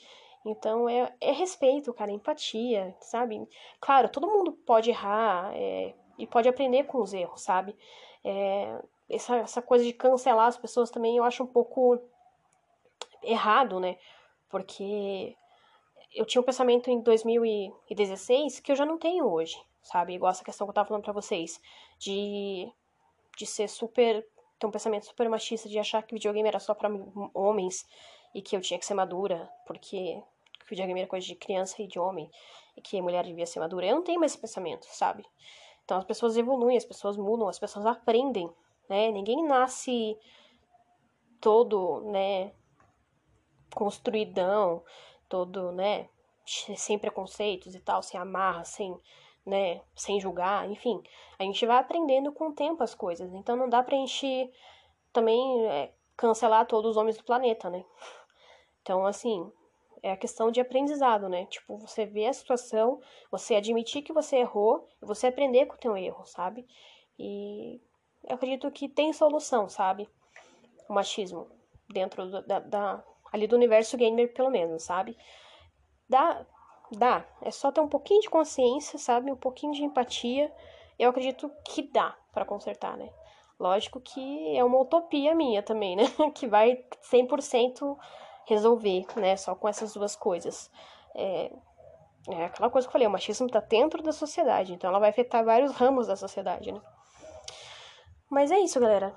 Então 0.44 0.88
é, 0.88 1.12
é 1.20 1.32
respeito, 1.32 1.92
cara, 1.94 2.10
empatia, 2.10 2.94
sabe? 3.00 3.48
Claro, 3.80 4.08
todo 4.08 4.26
mundo 4.26 4.52
pode 4.52 4.90
errar 4.90 5.52
é, 5.54 5.94
e 6.18 6.26
pode 6.26 6.48
aprender 6.48 6.84
com 6.84 6.98
os 6.98 7.12
erros, 7.12 7.42
sabe? 7.42 7.76
É, 8.24 8.80
essa, 9.12 9.36
essa 9.36 9.62
coisa 9.62 9.84
de 9.84 9.92
cancelar 9.92 10.46
as 10.46 10.56
pessoas 10.56 10.90
também 10.90 11.16
eu 11.16 11.24
acho 11.24 11.42
um 11.42 11.46
pouco 11.46 12.00
errado, 13.22 13.78
né? 13.78 13.98
Porque 14.48 15.36
eu 16.14 16.24
tinha 16.24 16.40
um 16.40 16.44
pensamento 16.44 16.90
em 16.90 17.00
2016 17.00 18.60
que 18.60 18.72
eu 18.72 18.76
já 18.76 18.84
não 18.84 18.98
tenho 18.98 19.26
hoje, 19.26 19.56
sabe? 19.82 20.14
Igual 20.14 20.30
essa 20.30 20.44
questão 20.44 20.66
que 20.66 20.70
eu 20.70 20.74
tava 20.74 20.88
falando 20.88 21.04
pra 21.04 21.12
vocês, 21.12 21.60
de, 21.98 22.70
de 23.36 23.46
ser 23.46 23.68
super. 23.68 24.26
ter 24.58 24.66
um 24.66 24.70
pensamento 24.70 25.06
super 25.06 25.28
machista, 25.28 25.68
de 25.68 25.78
achar 25.78 26.02
que 26.02 26.14
videogame 26.14 26.48
era 26.48 26.58
só 26.58 26.74
para 26.74 26.90
homens 27.34 27.86
e 28.34 28.42
que 28.42 28.56
eu 28.56 28.60
tinha 28.60 28.78
que 28.78 28.86
ser 28.86 28.94
madura, 28.94 29.50
porque 29.66 30.22
videogame 30.68 31.00
era 31.00 31.08
coisa 31.08 31.26
de 31.26 31.34
criança 31.34 31.82
e 31.82 31.86
de 31.86 31.98
homem, 31.98 32.30
e 32.76 32.80
que 32.80 33.00
mulher 33.00 33.24
devia 33.24 33.46
ser 33.46 33.60
madura. 33.60 33.86
Eu 33.86 33.96
não 33.96 34.02
tenho 34.02 34.20
mais 34.20 34.32
esse 34.32 34.40
pensamento, 34.40 34.86
sabe? 34.86 35.24
Então 35.84 35.98
as 35.98 36.04
pessoas 36.04 36.36
evoluem, 36.36 36.76
as 36.76 36.84
pessoas 36.84 37.16
mudam, 37.16 37.48
as 37.48 37.58
pessoas 37.58 37.84
aprendem, 37.84 38.50
né? 38.88 39.10
Ninguém 39.10 39.46
nasce 39.46 40.18
todo, 41.40 42.02
né, 42.10 42.52
construidão, 43.74 44.84
todo, 45.28 45.72
né, 45.72 46.08
sem 46.46 46.98
preconceitos 46.98 47.74
e 47.74 47.80
tal, 47.80 48.02
sem 48.02 48.18
amarra, 48.18 48.64
sem, 48.64 48.96
né, 49.44 49.80
sem 49.96 50.20
julgar, 50.20 50.70
enfim. 50.70 51.02
A 51.38 51.42
gente 51.42 51.66
vai 51.66 51.78
aprendendo 51.78 52.32
com 52.32 52.48
o 52.48 52.54
tempo 52.54 52.82
as 52.82 52.94
coisas. 52.94 53.32
Então 53.34 53.56
não 53.56 53.68
dá 53.68 53.82
pra 53.82 53.96
gente 53.96 54.50
também 55.12 55.66
é, 55.66 55.92
cancelar 56.16 56.66
todos 56.66 56.92
os 56.92 56.96
homens 56.96 57.16
do 57.16 57.24
planeta, 57.24 57.68
né? 57.68 57.84
Então, 58.80 59.06
assim, 59.06 59.50
é 60.02 60.10
a 60.10 60.16
questão 60.16 60.50
de 60.50 60.60
aprendizado, 60.60 61.28
né? 61.28 61.46
Tipo, 61.46 61.78
você 61.78 62.04
vê 62.04 62.26
a 62.26 62.32
situação, 62.32 63.00
você 63.30 63.54
admitir 63.54 64.02
que 64.02 64.12
você 64.12 64.38
errou 64.38 64.88
você 65.00 65.28
aprender 65.28 65.66
com 65.66 65.74
o 65.74 65.78
teu 65.78 65.96
erro, 65.96 66.24
sabe? 66.24 66.66
E 67.18 67.80
eu 68.24 68.34
acredito 68.34 68.70
que 68.70 68.88
tem 68.88 69.12
solução, 69.12 69.68
sabe? 69.68 70.08
O 70.88 70.94
machismo 70.94 71.48
dentro 71.88 72.42
da, 72.42 72.60
da, 72.60 73.04
ali 73.32 73.46
do 73.46 73.56
universo 73.56 73.96
gamer, 73.96 74.32
pelo 74.32 74.50
menos, 74.50 74.84
sabe? 74.84 75.16
Dá, 76.08 76.44
dá. 76.92 77.24
É 77.40 77.50
só 77.50 77.70
ter 77.70 77.80
um 77.80 77.88
pouquinho 77.88 78.20
de 78.20 78.30
consciência, 78.30 78.98
sabe? 78.98 79.30
Um 79.30 79.36
pouquinho 79.36 79.72
de 79.72 79.84
empatia. 79.84 80.52
Eu 80.98 81.10
acredito 81.10 81.50
que 81.64 81.82
dá 81.82 82.16
para 82.32 82.44
consertar, 82.44 82.96
né? 82.96 83.10
Lógico 83.58 84.00
que 84.00 84.56
é 84.56 84.64
uma 84.64 84.80
utopia 84.80 85.34
minha 85.34 85.62
também, 85.62 85.96
né? 85.96 86.04
que 86.34 86.46
vai 86.46 86.84
100% 87.12 87.96
resolver, 88.46 89.06
né? 89.16 89.36
Só 89.36 89.54
com 89.54 89.68
essas 89.68 89.94
duas 89.94 90.16
coisas. 90.16 90.70
É, 91.14 91.52
é 92.28 92.44
aquela 92.44 92.70
coisa 92.70 92.86
que 92.86 92.90
eu 92.90 92.92
falei, 92.92 93.06
o 93.06 93.10
machismo 93.10 93.48
tá 93.48 93.60
dentro 93.60 94.02
da 94.02 94.12
sociedade, 94.12 94.72
então 94.72 94.88
ela 94.88 94.98
vai 94.98 95.10
afetar 95.10 95.44
vários 95.44 95.72
ramos 95.72 96.06
da 96.06 96.16
sociedade, 96.16 96.72
né? 96.72 96.80
Mas 98.32 98.50
é 98.50 98.58
isso, 98.60 98.80
galera. 98.80 99.14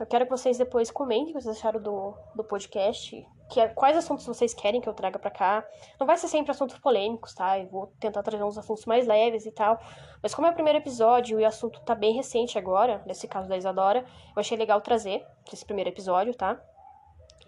Eu 0.00 0.04
quero 0.06 0.24
que 0.24 0.30
vocês 0.32 0.58
depois 0.58 0.90
comentem 0.90 1.26
o 1.26 1.26
que 1.28 1.40
vocês 1.40 1.56
acharam 1.56 1.80
do, 1.80 2.14
do 2.34 2.42
podcast, 2.42 3.24
que 3.48 3.60
é, 3.60 3.68
quais 3.68 3.96
assuntos 3.96 4.26
vocês 4.26 4.52
querem 4.52 4.80
que 4.80 4.88
eu 4.88 4.92
traga 4.92 5.20
para 5.20 5.30
cá. 5.30 5.64
Não 6.00 6.04
vai 6.04 6.16
ser 6.16 6.26
sempre 6.26 6.50
assuntos 6.50 6.76
polêmicos, 6.80 7.32
tá? 7.32 7.60
Eu 7.60 7.68
vou 7.68 7.86
tentar 8.00 8.24
trazer 8.24 8.42
uns 8.42 8.58
assuntos 8.58 8.84
mais 8.84 9.06
leves 9.06 9.46
e 9.46 9.52
tal. 9.52 9.78
Mas 10.20 10.34
como 10.34 10.48
é 10.48 10.50
o 10.50 10.52
primeiro 10.52 10.80
episódio 10.80 11.38
e 11.38 11.44
o 11.44 11.46
assunto 11.46 11.80
tá 11.82 11.94
bem 11.94 12.12
recente 12.12 12.58
agora, 12.58 13.00
nesse 13.06 13.28
caso 13.28 13.48
da 13.48 13.56
Isadora, 13.56 14.00
eu 14.00 14.40
achei 14.40 14.58
legal 14.58 14.80
trazer 14.80 15.24
esse 15.52 15.64
primeiro 15.64 15.90
episódio, 15.90 16.34
tá? 16.34 16.60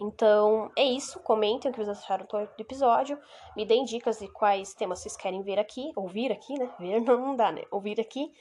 Então, 0.01 0.71
é 0.77 0.85
isso. 0.85 1.19
Comentem 1.19 1.69
o 1.69 1.75
que 1.75 1.85
vocês 1.85 1.99
acharam 1.99 2.27
do 2.27 2.49
episódio. 2.63 3.19
Me 3.57 3.67
deem 3.67 3.85
dicas 3.85 4.21
de 4.21 4.29
quais 4.29 4.73
temas 4.73 5.01
vocês 5.01 5.17
querem 5.17 5.43
ver 5.43 5.59
aqui. 5.59 5.91
Ouvir 5.97 6.31
aqui, 6.31 6.57
né? 6.57 6.71
Ver 6.79 7.01
não, 7.01 7.19
não 7.19 7.35
dá, 7.35 7.51
né? 7.51 7.65
Ouvir 7.73 8.01
aqui. 8.01 8.33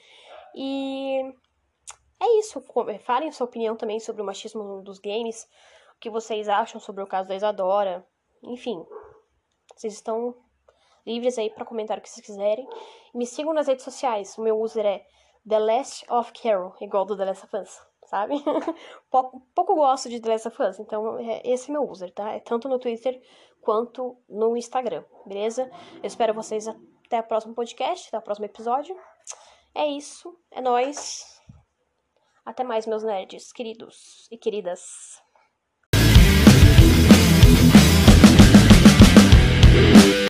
E 0.53 1.33
é 2.19 2.39
isso. 2.39 2.63
Falem 3.03 3.31
sua 3.31 3.45
opinião 3.45 3.75
também 3.75 3.99
sobre 3.99 4.21
o 4.21 4.25
machismo 4.25 4.81
dos 4.81 4.99
games 4.99 5.47
o 5.97 5.99
que 5.99 6.09
vocês 6.09 6.47
acham 6.47 6.79
sobre 6.79 7.03
o 7.03 7.07
caso 7.07 7.27
da 7.27 7.35
Isadora. 7.35 8.05
Enfim, 8.43 8.85
vocês 9.75 9.93
estão 9.93 10.35
livres 11.05 11.37
aí 11.37 11.49
para 11.49 11.65
comentar 11.65 11.97
o 11.97 12.01
que 12.01 12.09
vocês 12.09 12.25
quiserem. 12.25 12.67
Me 13.13 13.25
sigam 13.25 13.53
nas 13.53 13.67
redes 13.67 13.83
sociais. 13.83 14.37
O 14.37 14.41
meu 14.41 14.61
user 14.61 14.85
é 14.85 15.05
The 15.47 15.59
Last 15.59 16.05
of 16.11 16.31
Carol, 16.33 16.75
igual 16.79 17.05
do 17.05 17.17
The 17.17 17.25
Last 17.25 17.45
of 17.45 17.57
Us, 17.57 17.81
sabe? 18.05 18.35
pouco, 19.09 19.41
pouco 19.55 19.75
gosto 19.75 20.07
de 20.07 20.19
The 20.19 20.29
Last 20.29 20.47
of 20.49 20.61
Us, 20.61 20.79
então 20.79 21.17
é, 21.17 21.41
esse 21.43 21.71
é 21.71 21.73
meu 21.73 21.89
user, 21.89 22.13
tá? 22.13 22.33
É 22.33 22.39
tanto 22.39 22.69
no 22.69 22.77
Twitter 22.77 23.19
quanto 23.61 24.17
no 24.29 24.55
Instagram, 24.55 25.03
beleza? 25.25 25.71
Eu 25.95 26.05
espero 26.05 26.33
vocês 26.33 26.67
até 26.67 27.21
o 27.21 27.23
próximo 27.23 27.55
podcast, 27.55 28.09
até 28.09 28.17
o 28.17 28.21
próximo 28.21 28.45
episódio. 28.45 28.95
É 29.73 29.87
isso, 29.87 30.37
é 30.51 30.61
nós. 30.61 31.36
Até 32.47 32.63
mais, 32.63 32.87
meus 32.87 33.03
nerds 33.03 33.51
queridos 33.51 34.25
e 34.31 34.37
queridas. 34.37 35.21